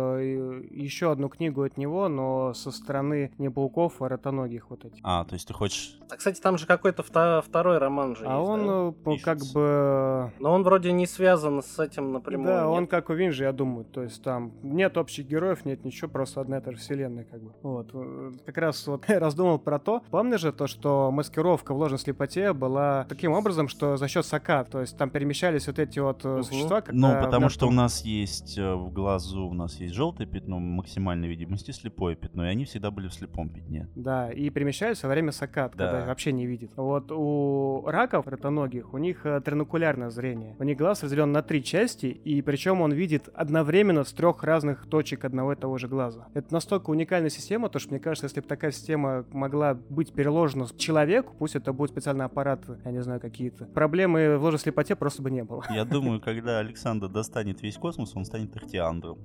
[0.71, 5.01] еще одну книгу от него, но со стороны не пауков, а ротоногих вот этих.
[5.03, 5.99] А, то есть ты хочешь...
[6.11, 8.65] А, кстати, там же какой-то вто- второй роман же А есть, он, да?
[8.67, 8.69] э,
[9.05, 9.55] ну, как Пишется.
[9.55, 10.33] бы...
[10.39, 12.47] Но он вроде не связан с этим напрямую.
[12.47, 12.91] Да, он нет?
[12.91, 13.85] как у Винжи, я думаю.
[13.85, 17.43] То есть там нет общих героев, нет ничего, просто одна и та же вселенная, как
[17.43, 17.53] бы.
[17.63, 17.91] Вот.
[17.95, 20.03] э, Как раз вот раздумал про то.
[20.11, 24.65] Помнишь же то, что маскировка в ложной слепоте была таким образом, что за счет сока,
[24.65, 26.43] то есть там перемещались вот эти вот Мгм.
[26.43, 30.29] существа, когда Ну, потому что у нас есть э, в глазу, у нас есть желтое
[30.29, 33.89] пятно максимальной видимости, слепое пятно, и они всегда были в слепом пятне.
[33.95, 36.01] Да, и перемещаются во время сакат, когда Да.
[36.01, 36.73] их вообще не видит.
[36.77, 40.57] Вот у раков ротоногих, у них э, тринокулярное зрение.
[40.59, 44.87] У них глаз разделен на три части, и причем он видит одновременно с трех разных
[44.89, 46.27] точек одного и того же глаза.
[46.35, 50.67] Это настолько уникальная система, то что мне кажется, если бы такая система могла быть переложена
[50.77, 55.23] человеку, пусть это будет специальный аппарат, я не знаю, какие-то, проблемы в ложной слепоте просто
[55.23, 55.65] бы не было.
[55.71, 59.19] Я думаю, когда Александр достанет весь космос, он станет Ихтиандром.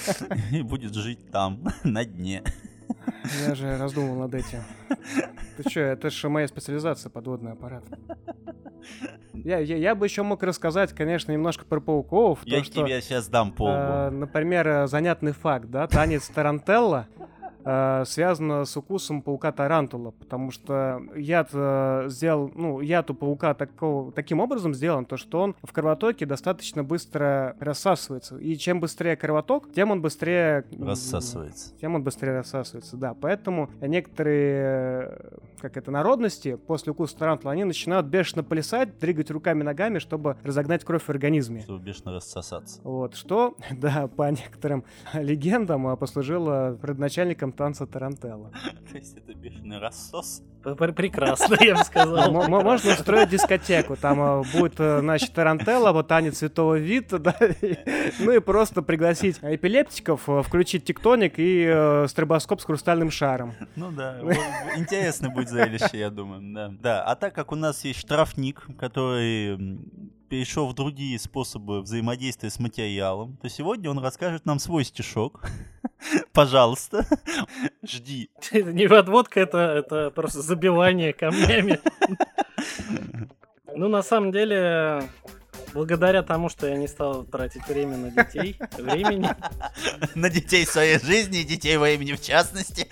[0.52, 2.42] И будет жить там, на дне.
[3.46, 4.60] Я же раздумывал над этим.
[5.56, 7.84] Ты что, это же моя специализация, подводный аппарат.
[9.32, 12.40] Я, я, я бы еще мог рассказать, конечно, немножко про пауков.
[12.44, 14.16] Я то, что, тебе сейчас дам э, полбу.
[14.16, 17.08] например, э, занятный факт, да, танец Тарантелла
[17.64, 23.54] э, связан с укусом паука Тарантула, потому что яд э, сделал, ну, яд у паука
[23.54, 28.38] такого, таким образом сделан, то что он в кровотоке достаточно быстро рассасывается.
[28.38, 30.64] И чем быстрее кровоток, тем он быстрее...
[30.78, 31.74] Рассасывается.
[31.80, 33.14] тем он быстрее рассасывается, да.
[33.14, 39.62] Поэтому некоторые, э, как это, народности после укуса тарантула, они начинают бешено плясать, двигать руками,
[39.62, 41.62] ногами, чтобы разогнать кровь в организме.
[41.62, 42.80] Чтобы бешено рассосаться.
[42.82, 48.50] Вот, что, да, по некоторым легендам а, послужило родоначальником танца Тарантелла.
[48.90, 50.42] То есть это бешеный рассос.
[50.62, 52.30] Прекрасно, я бы сказал.
[52.32, 57.36] Можно устроить дискотеку, там а, будет, э, значит, Тарантелла, вот танец Святого Вита, да,
[58.18, 63.54] ну и просто пригласить эпилептиков, э, включить тектоник и э, стробоскоп с хрустальным шаром.
[63.76, 64.18] Ну да,
[64.76, 66.72] интересно будет зрелище, я думаю, да.
[66.80, 69.78] Да, а так как у нас есть штрафник, который
[70.30, 75.44] перешел в другие способы взаимодействия с материалом, то сегодня он расскажет нам свой стишок.
[76.32, 77.04] Пожалуйста,
[77.82, 78.30] жди.
[78.52, 81.80] Это не подводка, это, это просто забивание камнями.
[83.72, 85.04] Ну, на самом деле,
[85.72, 89.28] благодаря тому, что я не стал тратить время на детей, времени.
[90.14, 92.86] На детей своей жизни и детей времени в частности.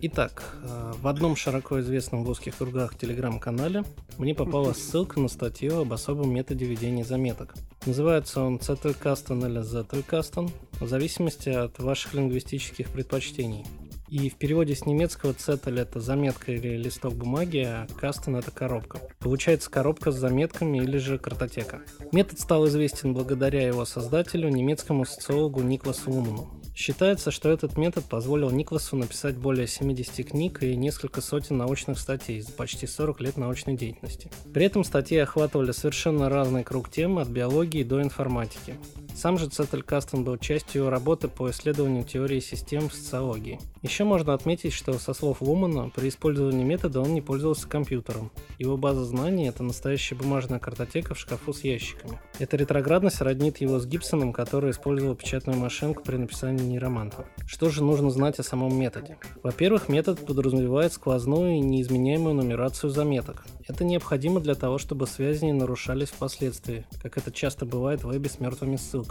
[0.00, 3.84] Итак, э, в одном широко известном в узких кругах телеграм-канале
[4.16, 7.54] мне попалась ссылка на статью об особом методе ведения заметок.
[7.84, 10.50] Называется он Zettelkasten или Zettelkasten,
[10.80, 13.64] в зависимости от ваших лингвистических предпочтений.
[14.10, 19.00] И в переводе с немецкого цетель это заметка или листок бумаги, а кастен это коробка.
[19.18, 21.82] Получается коробка с заметками или же картотека.
[22.12, 26.58] Метод стал известен благодаря его создателю, немецкому социологу Никласу Луману.
[26.74, 32.40] Считается, что этот метод позволил Никласу написать более 70 книг и несколько сотен научных статей
[32.40, 34.30] за почти 40 лет научной деятельности.
[34.54, 38.76] При этом статьи охватывали совершенно разный круг тем от биологии до информатики.
[39.18, 43.58] Сам же Цетелькастен был частью работы по исследованию теории систем в социологии.
[43.82, 48.30] Еще можно отметить, что со слов Лумана, при использовании метода он не пользовался компьютером.
[48.60, 52.20] Его база знаний– это настоящая бумажная картотека в шкафу с ящиками.
[52.38, 57.24] Эта ретроградность роднит его с Гибсоном, который использовал печатную машинку при написании нейроманта.
[57.44, 59.18] Что же нужно знать о самом методе?
[59.42, 63.46] Во-первых, метод подразумевает сквозную и неизменяемую нумерацию заметок.
[63.66, 68.30] Это необходимо для того, чтобы связи не нарушались впоследствии, как это часто бывает в вебе
[68.30, 69.07] с мертвыми ссылками.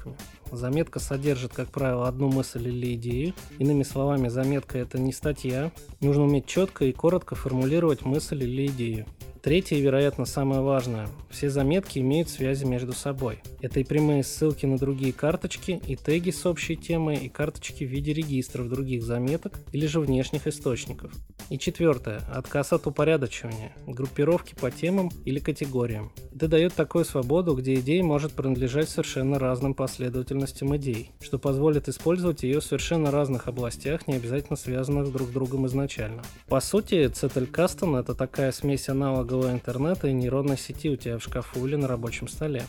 [0.51, 3.33] Заметка содержит, как правило, одну мысль или идею.
[3.59, 5.71] Иными словами, заметка это не статья.
[5.99, 9.05] Нужно уметь четко и коротко формулировать мысль или идею.
[9.47, 11.07] Третье вероятно, самое важное.
[11.29, 13.41] Все заметки имеют связи между собой.
[13.61, 17.87] Это и прямые ссылки на другие карточки, и теги с общей темой, и карточки в
[17.87, 21.13] виде регистров других заметок или же внешних источников.
[21.49, 22.19] И четвертое.
[22.29, 26.11] Отказ от упорядочивания, группировки по темам или категориям.
[26.35, 32.43] Это дает такую свободу, где идея может принадлежать совершенно разным последовательностям идей, что позволит использовать
[32.43, 36.21] ее в совершенно разных областях, не обязательно связанных друг с другом изначально.
[36.47, 38.89] По сути, Цетелькастон— это такая смесь
[39.38, 42.63] аналогового интернета и нейронной сети у тебя в шкафу или на рабочем столе.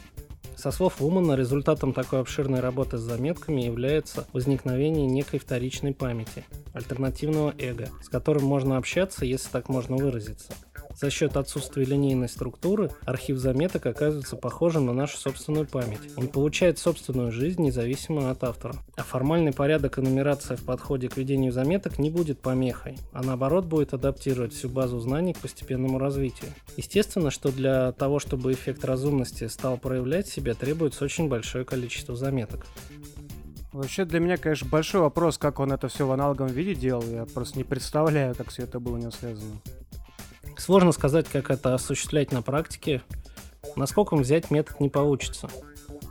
[0.56, 6.44] Со слов Вумана, результатом такой обширной работы с заметками является возникновение некой вторичной памяти,
[6.74, 10.52] альтернативного эго, с которым можно общаться, если так можно выразиться.
[11.00, 16.00] За счет отсутствия линейной структуры архив заметок оказывается похожим на нашу собственную память.
[16.16, 18.74] Он получает собственную жизнь, независимую от автора.
[18.96, 23.66] А формальный порядок и нумерация в подходе к ведению заметок не будет помехой, а наоборот
[23.66, 26.50] будет адаптировать всю базу знаний к постепенному развитию.
[26.76, 32.66] Естественно, что для того, чтобы эффект разумности стал проявлять себя, требуется очень большое количество заметок.
[33.72, 37.04] Вообще для меня, конечно, большой вопрос, как он это все в аналоговом виде делал.
[37.04, 39.60] Я просто не представляю, как все это было у него связано.
[40.58, 43.02] Сложно сказать, как это осуществлять на практике.
[43.76, 45.48] Насколько взять метод не получится.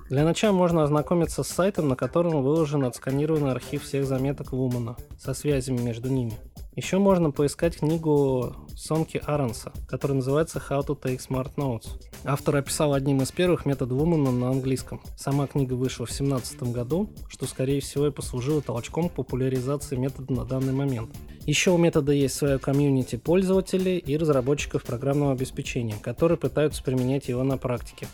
[0.10, 5.34] Для начала можно ознакомиться с сайтом, на котором выложен отсканированный архив всех заметок Лумана со
[5.34, 6.34] связями между ними.
[6.78, 11.88] Еще можно поискать книгу Сонке Аренса, которая называется How to Take Smart Notes.
[12.24, 15.02] Автор описал одним из первых метод Лумана на английском.
[15.18, 20.32] Сама книга вышла в 2017 году, что скорее всего и послужило толчком к популяризации метода
[20.32, 21.10] на данный момент.
[21.46, 27.44] Еще у метода есть свое комьюнити пользователей и разработчиков программного обеспечения, которые пытаются применять его
[27.44, 28.08] на практике.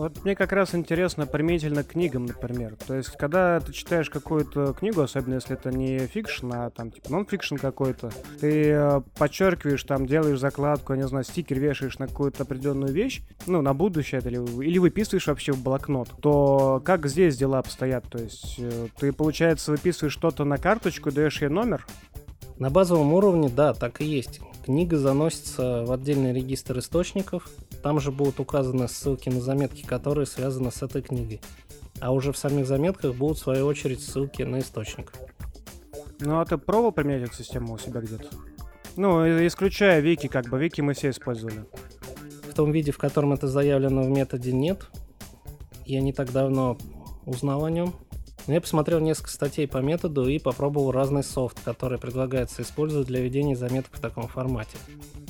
[0.00, 2.74] Вот мне как раз интересно применительно книгам, например.
[2.86, 7.10] То есть, когда ты читаешь какую-то книгу, особенно если это не фикшн, а там типа
[7.10, 12.94] нон-фикшн какой-то, ты э, подчеркиваешь, там делаешь закладку, не знаю, стикер вешаешь на какую-то определенную
[12.94, 18.08] вещь, ну, на будущее или, или выписываешь вообще в блокнот, то как здесь дела обстоят?
[18.08, 21.86] То есть, э, ты, получается, выписываешь что-то на карточку, даешь ей номер,
[22.58, 24.40] на базовом уровне, да, так и есть.
[24.70, 27.50] Книга заносится в отдельный регистр источников,
[27.82, 31.40] там же будут указаны ссылки на заметки, которые связаны с этой книгой.
[31.98, 35.12] А уже в самих заметках будут, в свою очередь, ссылки на источник.
[36.20, 38.28] Ну, а ты пробовал применять эту систему у себя где-то?
[38.94, 41.64] Ну, исключая Вики, как бы Вики мы все использовали.
[42.48, 44.86] В том виде, в котором это заявлено в методе, нет.
[45.84, 46.78] Я не так давно
[47.26, 47.92] узнал о нем.
[48.50, 53.20] Но я посмотрел несколько статей по методу и попробовал разный софт, который предлагается использовать для
[53.20, 54.76] ведения заметок в таком формате.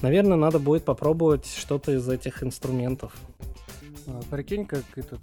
[0.01, 3.13] Наверное, надо будет попробовать что-то из этих инструментов.
[4.07, 5.21] А, прикинь, как этот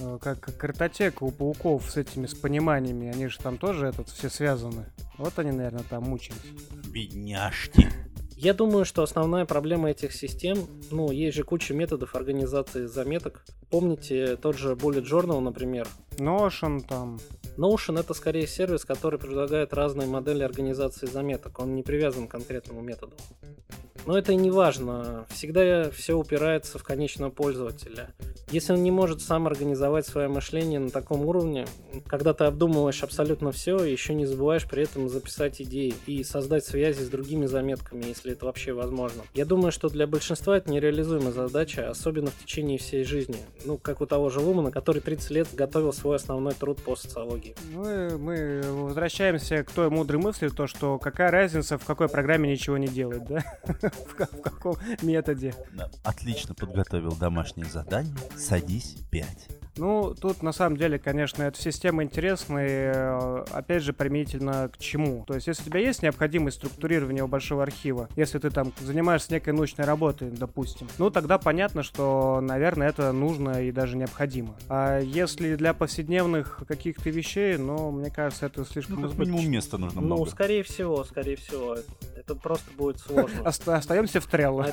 [0.00, 4.30] а, как картотека у пауков с этими с пониманиями, они же там тоже этот все
[4.30, 4.84] связаны.
[5.18, 6.38] Вот они, наверное, там мучились.
[6.88, 7.88] Бедняжки.
[8.44, 10.58] Я думаю, что основная проблема этих систем,
[10.90, 13.42] ну, есть же куча методов организации заметок.
[13.70, 15.88] Помните тот же Bullet Journal, например?
[16.18, 17.18] Notion там.
[17.56, 21.60] Notion это скорее сервис, который предлагает разные модели организации заметок.
[21.60, 23.14] Он не привязан к конкретному методу.
[24.06, 25.26] Но это и не важно.
[25.30, 28.10] Всегда все упирается в конечного пользователя.
[28.50, 31.66] Если он не может сам организовать свое мышление на таком уровне,
[32.06, 37.02] когда ты обдумываешь абсолютно все, еще не забываешь при этом записать идеи и создать связи
[37.02, 39.22] с другими заметками, если это вообще возможно.
[39.32, 43.38] Я думаю, что для большинства это нереализуемая задача, особенно в течение всей жизни.
[43.64, 47.43] Ну, как у того же Лумана, который 30 лет готовил свой основной труд по социологии.
[47.72, 52.78] Мы, мы возвращаемся к той мудрой мысли, то, что какая разница, в какой программе ничего
[52.78, 53.44] не делать, да?
[53.64, 55.54] в, в каком методе.
[56.02, 58.14] Отлично подготовил домашнее задание.
[58.36, 59.48] Садись 5.
[59.76, 65.24] Ну, тут на самом деле, конечно, эта система интересная, э, опять же, применительно к чему.
[65.26, 69.52] То есть, если у тебя есть необходимость структурирования большого архива, если ты там занимаешься некой
[69.52, 74.54] научной работой, допустим, ну, тогда понятно, что, наверное, это нужно и даже необходимо.
[74.68, 79.78] А если для повседневных каких-то вещей, ну, мне кажется, это слишком ну, как минимум места
[79.78, 80.24] нужно ну, много.
[80.24, 81.76] Ну, скорее всего, скорее всего.
[82.16, 83.40] Это просто будет сложно.
[83.44, 84.64] Остаемся в Trello.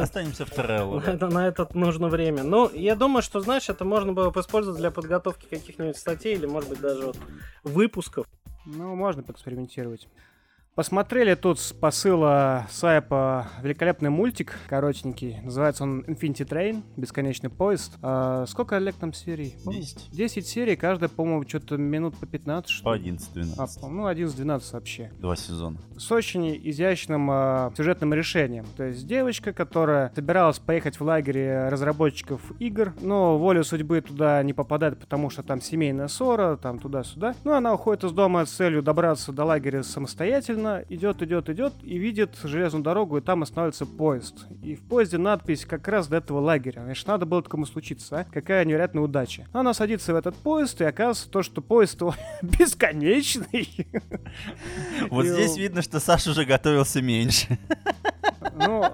[0.00, 1.30] Останемся в Trello.
[1.30, 2.42] На это нужно время.
[2.42, 6.46] Ну, я думаю, что, знаешь, это можно было бы использовать для подготовки каких-нибудь статей или,
[6.46, 7.18] может быть, даже вот
[7.62, 8.26] выпусков.
[8.64, 10.08] Ну, можно поэкспериментировать.
[10.76, 15.40] Посмотрели тут с посыла Сайпа великолепный мультик, коротенький.
[15.40, 17.96] Называется он Infinity Train, бесконечный поезд.
[18.02, 19.56] А, сколько, Олег, там серий?
[19.64, 20.10] 10.
[20.10, 23.10] 10 серий, каждая, по-моему, что-то минут по 15, что По ли?
[23.10, 23.54] 11-12.
[23.56, 25.10] А, ну, 11-12 вообще.
[25.18, 25.78] Два сезона.
[25.96, 28.66] С очень изящным а, сюжетным решением.
[28.76, 34.52] То есть девочка, которая собиралась поехать в лагерь разработчиков игр, но волю судьбы туда не
[34.52, 37.34] попадает, потому что там семейная ссора, там туда-сюда.
[37.44, 41.74] Ну, она уходит из дома с целью добраться до лагеря самостоятельно, Она идет, идет, идет
[41.84, 44.46] и видит железную дорогу, и там останавливается поезд.
[44.64, 46.82] И в поезде надпись как раз до этого лагеря.
[46.82, 48.24] Значит, надо было такому случиться, а?
[48.24, 49.46] Какая невероятная удача.
[49.52, 52.02] Она садится в этот поезд, и оказывается то, что поезд
[52.42, 53.86] бесконечный.
[55.08, 57.58] Вот здесь видно, что Саша уже готовился меньше.
[58.54, 58.84] Ну,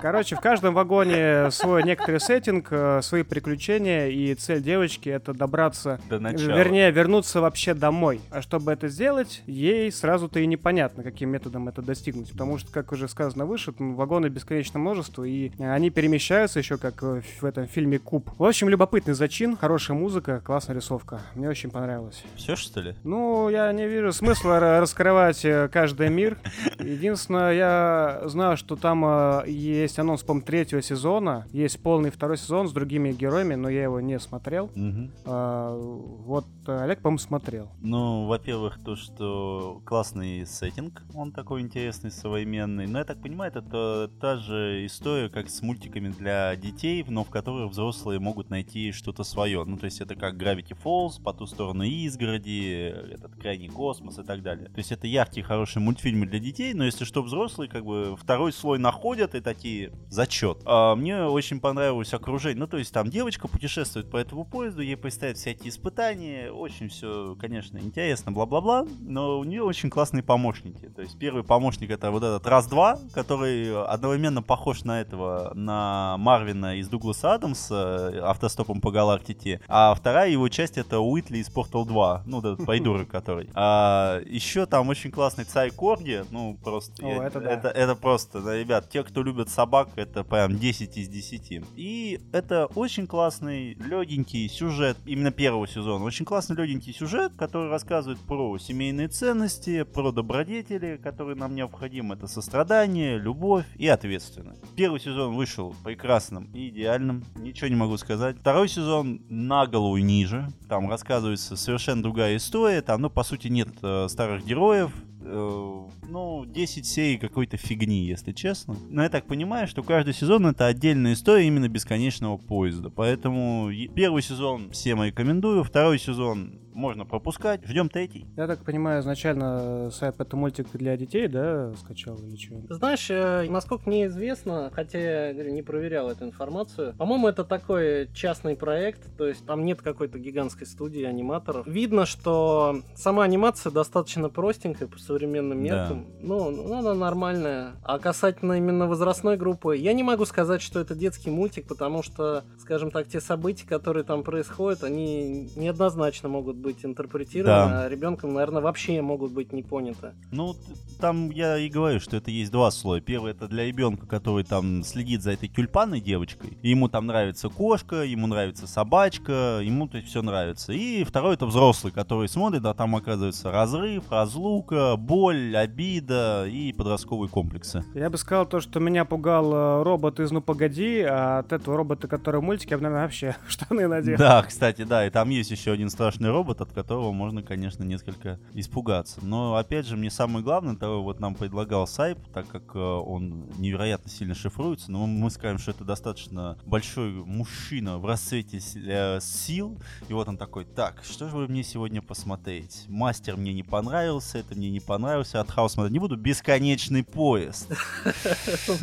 [0.00, 6.00] Короче, в каждом вагоне свой некоторый сеттинг, э, свои приключения, и цель девочки— это добраться...
[6.08, 6.56] До начала.
[6.56, 8.20] Вернее, вернуться вообще домой.
[8.30, 12.30] А чтобы это сделать, ей сразу-то и непонятно, каким методом это достигнуть.
[12.30, 17.44] Потому что, как уже сказано выше, вагоны бесконечно множество, и они перемещаются еще, как в
[17.44, 18.30] этом фильме «Куб».
[18.38, 21.20] В общем, любопытный зачин, хорошая музыка, классная рисовка.
[21.34, 22.22] Мне очень понравилось.
[22.36, 22.94] Все, что ли?
[23.02, 26.36] Ну, я не вижу смысла раскрывать э, каждый мир.
[26.78, 31.46] Единственное, я знаю, что там э, есть анонс, по третьего сезона.
[31.52, 34.66] Есть полный второй сезон с другими героями, но я его не смотрел.
[34.66, 35.10] Угу.
[35.24, 35.76] А,
[36.24, 37.68] вот э, Олег, по-моему, смотрел.
[37.80, 42.86] Ну, во-первых, то, что классный сеттинг, он такой интересный, современный.
[42.86, 47.30] Но я так понимаю, это та же история, как с мультиками для детей, но в
[47.30, 49.64] которых взрослые могут найти что-то свое.
[49.64, 54.22] Ну, то есть это как Gravity Falls, по ту сторону изгороди, этот крайний космос и
[54.22, 54.68] так далее.
[54.68, 58.52] То есть это яркие, хорошие мультфильмы для детей, но если что, взрослые как бы второй
[58.52, 60.62] слой находят и такие, зачет.
[60.64, 62.60] А, мне очень понравилось окружение.
[62.60, 66.52] Ну, то есть там девочка путешествует по этому поезду, ей предстоят всякие испытания.
[66.52, 68.86] Очень все, конечно, интересно, бла-бла-бла.
[69.00, 70.88] Но у нее очень классные помощники.
[70.88, 76.78] То есть первый помощник это вот этот раз-два, который одновременно похож на этого, на Марвина
[76.78, 79.60] из Дугласа Адамса, автостопом по галактике.
[79.68, 82.22] А вторая его часть это Уитли из Portal 2.
[82.26, 83.48] Ну, этот придурок который.
[83.58, 86.24] А, еще там очень классный Цай Корги.
[86.30, 87.04] Ну, просто...
[87.04, 87.50] О, я, это, да.
[87.50, 91.64] это, это просто, да, ребят, те, кто любит собак, собак это прям 10 из 10.
[91.76, 96.04] И это очень классный, легенький сюжет именно первого сезона.
[96.04, 102.16] Очень классный, легенький сюжет, который рассказывает про семейные ценности, про добродетели, которые нам необходимы.
[102.16, 104.60] Это сострадание, любовь и ответственность.
[104.74, 108.38] Первый сезон вышел прекрасным и идеальным, ничего не могу сказать.
[108.40, 110.48] Второй сезон на голову ниже.
[110.68, 112.82] Там рассказывается совершенно другая история.
[112.82, 114.90] Там, ну, по сути, нет э, старых героев,
[115.26, 118.76] э, ну, 10 серий какой-то фигни, если честно.
[118.88, 122.90] Но я так понимаю, что каждый сезон это отдельная история именно бесконечного поезда.
[122.90, 127.66] Поэтому первый сезон всем рекомендую, второй сезон можно пропускать.
[127.66, 128.26] Ждем третий.
[128.36, 132.74] Я так понимаю, изначально сайт это мультик для детей, да, скачал или что?
[132.74, 134.98] Знаешь, э, насколько мне известно, хотя
[135.28, 139.80] я говорю, не проверял эту информацию, по-моему, это такой частный проект, то есть там нет
[139.80, 141.66] какой-то гигантской студии аниматоров.
[141.66, 146.04] Видно, что сама анимация достаточно простенькая по современным меркам.
[146.04, 146.26] Да.
[146.26, 147.72] Ну, ну, она нормальная.
[147.82, 152.44] А касательно именно возрастной группы, я не могу сказать, что это детский мультик, потому что,
[152.58, 157.84] скажем так, те события, которые там происходят, они неоднозначно могут быть быть интерпретированы, да.
[157.84, 160.14] а ребенком, наверное, вообще могут быть не поняты.
[160.32, 160.56] Ну,
[161.00, 163.00] там я и говорю, что это есть два слоя.
[163.00, 166.58] Первый это для ребенка, который там следит за этой тюльпанной девочкой.
[166.62, 170.72] Ему там нравится кошка, ему нравится собачка, ему то есть все нравится.
[170.72, 177.30] И второй это взрослый, который смотрит, а там оказывается разрыв, разлука, боль, обида и подростковые
[177.30, 177.84] комплексы.
[177.94, 181.76] Я бы сказал то, что меня пугал э, робот из «Ну погоди», а от этого
[181.76, 184.18] робота, который в мультике, я бы, наверное, вообще штаны надел.
[184.18, 187.84] Да, кстати, да, и там есть еще один страшный робот, робот, от которого можно, конечно,
[187.84, 189.20] несколько испугаться.
[189.22, 193.46] Но, опять же, мне самое главное, того вот нам предлагал Сайп, так как э, он
[193.58, 199.78] невероятно сильно шифруется, но мы скажем, что это достаточно большой мужчина в расцвете э, сил,
[200.08, 202.84] и вот он такой, так, что же вы мне сегодня посмотреть?
[202.88, 207.70] Мастер мне не понравился, это мне не понравился, от Хаус не буду, бесконечный поезд.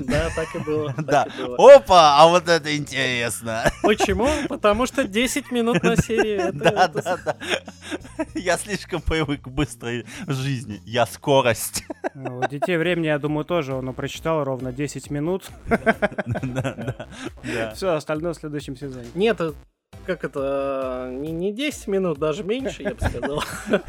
[0.04, 0.94] Да, так и было.
[0.98, 1.28] Да.
[1.58, 3.72] Опа, а вот это интересно.
[3.82, 4.28] Почему?
[4.48, 6.52] Потому что 10 минут на серии.
[6.54, 7.36] Да, да, да.
[8.36, 10.82] Я слишком привык к быстрой жизни.
[10.86, 11.84] Я скорость.
[12.16, 15.50] У детей времени, я думаю, тоже он прочитал ровно 10 минут.
[17.76, 19.08] Все, остальное в следующем сезоне.
[19.16, 19.42] Нет,
[20.04, 23.44] как это, не, не 10 минут, даже меньше, я бы сказал.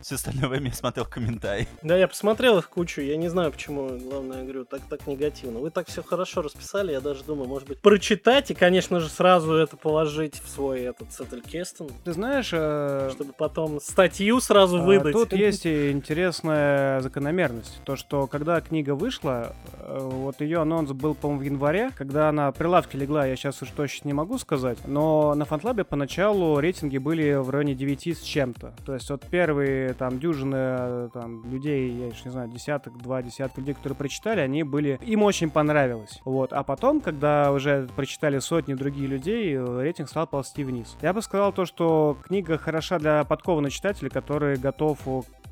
[0.00, 1.68] Все остальное время я смотрел комментарии.
[1.82, 5.60] Да, я посмотрел их кучу, я не знаю, почему, главное, я говорю, так, так негативно.
[5.60, 9.54] Вы так все хорошо расписали, я даже думаю, может быть, прочитать и, конечно же, сразу
[9.54, 11.88] это положить в свой этот Сеттелькестен.
[12.04, 12.50] Ты знаешь...
[12.52, 13.10] Э...
[13.12, 15.12] Чтобы потом статью сразу э, выдать.
[15.12, 17.80] Тут есть интересная закономерность.
[17.84, 22.50] То, что когда книга вышла, э, вот ее анонс был, по-моему, в январе, когда она
[22.52, 26.98] при лавке легла, я сейчас уж точно не могу сказать, но на Фантлабе поначалу рейтинги
[26.98, 28.74] были в районе 9 с чем-то.
[28.84, 33.22] То есть вот первые там дюжины э, там, людей, я еще не знаю, десяток, два
[33.22, 34.98] десятка людей, которые прочитали, они были...
[35.02, 36.20] Им очень понравилось.
[36.24, 36.52] Вот.
[36.52, 40.96] А потом, когда уже прочитали сотни других людей, э, рейтинг стал ползти вниз.
[41.02, 44.98] Я бы сказал то, что книга хороша для подкованных читателей, который готов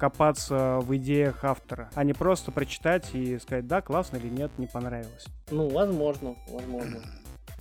[0.00, 4.66] копаться в идеях автора, а не просто прочитать и сказать, да, классно или нет, не
[4.66, 5.26] понравилось.
[5.50, 7.00] Ну, возможно, возможно.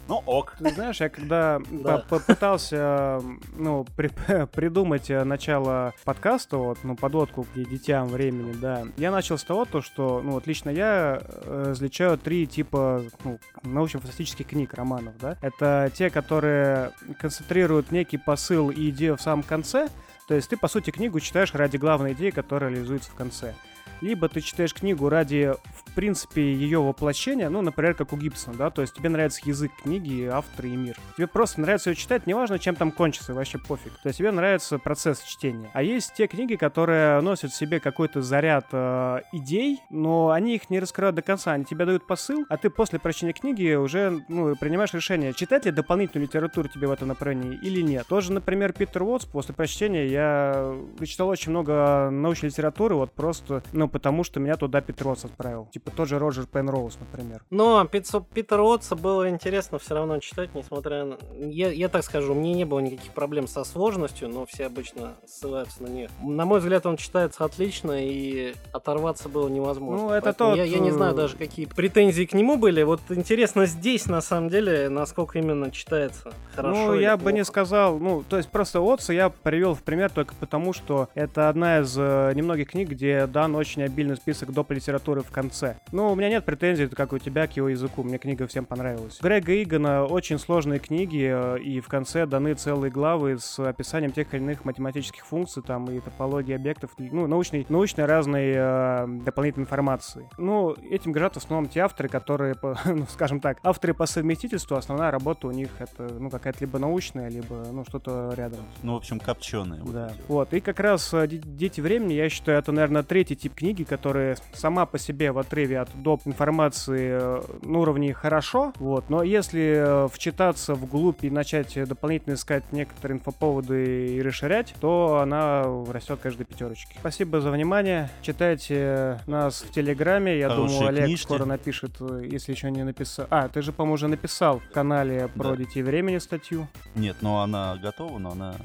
[0.08, 0.56] Ну, ок.
[0.58, 2.00] Ты знаешь, я когда да.
[2.00, 3.22] попытался
[3.56, 4.10] ну, при
[4.54, 9.66] придумать э, начало подкаста, вот, ну, подводку к детям времени, да, я начал с того,
[9.66, 15.38] то, что, ну, вот лично я э, различаю три типа ну, научно-фантастических книг, романов, да.
[15.42, 19.90] Это те, которые концентрируют некий посыл и идею в самом конце,
[20.28, 23.56] то есть ты, по сути, книгу читаешь ради главной идеи, которая реализуется в конце
[24.02, 25.54] либо ты читаешь книгу ради,
[25.90, 29.72] в принципе, ее воплощения, ну, например, как у Гибсона, да, то есть тебе нравится язык
[29.84, 30.96] книги, автор и мир.
[31.18, 33.94] Тебе просто нравится ее читать, неважно, чем там кончится, вообще пофиг.
[34.02, 35.70] То есть тебе нравится процесс чтения.
[35.74, 40.70] А есть те книги, которые носят в себе какой-то заряд э, идей, но они их
[40.70, 44.56] не раскрывают до конца, они тебе дают посыл, а ты после прочтения книги уже, ну,
[44.56, 48.06] принимаешь решение, читать ли дополнительную литературу тебе в этом направлении или нет.
[48.08, 53.88] Тоже, например, Питер Уотс, после прочтения я прочитал очень много научной литературы, вот просто, ну,
[53.88, 55.68] потому что меня туда Петрос отправил.
[55.80, 57.42] Типа тот же Роджер Пенроуз, например.
[57.50, 61.18] Но Питера Уотса было интересно все равно читать, несмотря на...
[61.38, 65.84] Я, я так скажу, мне не было никаких проблем со сложностью, но все обычно ссылаются
[65.84, 66.10] на нее.
[66.22, 70.08] На мой взгляд, он читается отлично, и оторваться было невозможно.
[70.08, 70.58] Ну, это тот...
[70.58, 72.84] Я, я не знаю даже, какие претензии к нему были.
[72.84, 78.00] Вот интересно здесь, на самом деле, насколько именно читается хорошо Ну, я бы не сказал...
[78.00, 81.96] Ну, то есть просто Уотса я привел в пример только потому, что это одна из
[81.98, 84.72] э, немногих книг, где дан очень очень обильный список доп.
[84.72, 85.69] литературы в конце.
[85.92, 88.04] Ну, у меня нет претензий, как у тебя, к его языку.
[88.04, 89.20] Мне книга всем понравилась.
[89.22, 94.34] Грега Игана очень сложные книги, э, и в конце даны целые главы с описанием тех
[94.34, 100.30] или иных математических функций, там, и топологии объектов, ну, научной, научной разной э, дополнительной информации.
[100.38, 104.76] Ну, этим горят в основном те авторы, которые, по, ну, скажем так, авторы по совместительству,
[104.76, 108.60] основная работа у них это, ну, какая-то либо научная, либо, ну, что-то рядом.
[108.84, 109.82] Ну, в общем, копченые.
[109.86, 110.12] Да.
[110.28, 113.84] Вот, и как раз э, «Дети времени», я считаю, это, наверное, третий тип книги, книги,
[113.84, 116.22] которая сама по себе в отрыве от доп.
[116.26, 122.72] информации э, на уровне хорошо, вот, но если э, вчитаться вглубь и начать дополнительно искать
[122.72, 126.96] некоторые инфоповоды и расширять, то она растет каждой пятерочки.
[127.00, 128.10] Спасибо за внимание.
[128.22, 130.38] Читайте нас в Телеграме.
[130.38, 131.24] Я Хорошие думаю, Олег книжки.
[131.24, 133.28] скоро напишет, э, если еще не написал.
[133.30, 135.58] А, ты же, по-моему, уже написал в канале про да.
[135.58, 136.68] детей времени статью.
[136.96, 138.56] Нет, но она готова, но она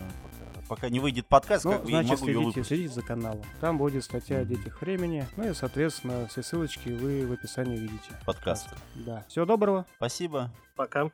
[0.68, 2.66] пока не выйдет подкаст, ну, как значит, не могу следите, ее выпустить.
[2.66, 3.42] следите за каналом.
[3.60, 5.26] Там будет статья о детях времени.
[5.36, 8.18] Ну и, соответственно, все ссылочки вы в описании видите.
[8.26, 8.68] Подкаст.
[8.94, 9.24] Да.
[9.28, 9.86] Всего доброго.
[9.96, 10.50] Спасибо.
[10.76, 11.10] Пока.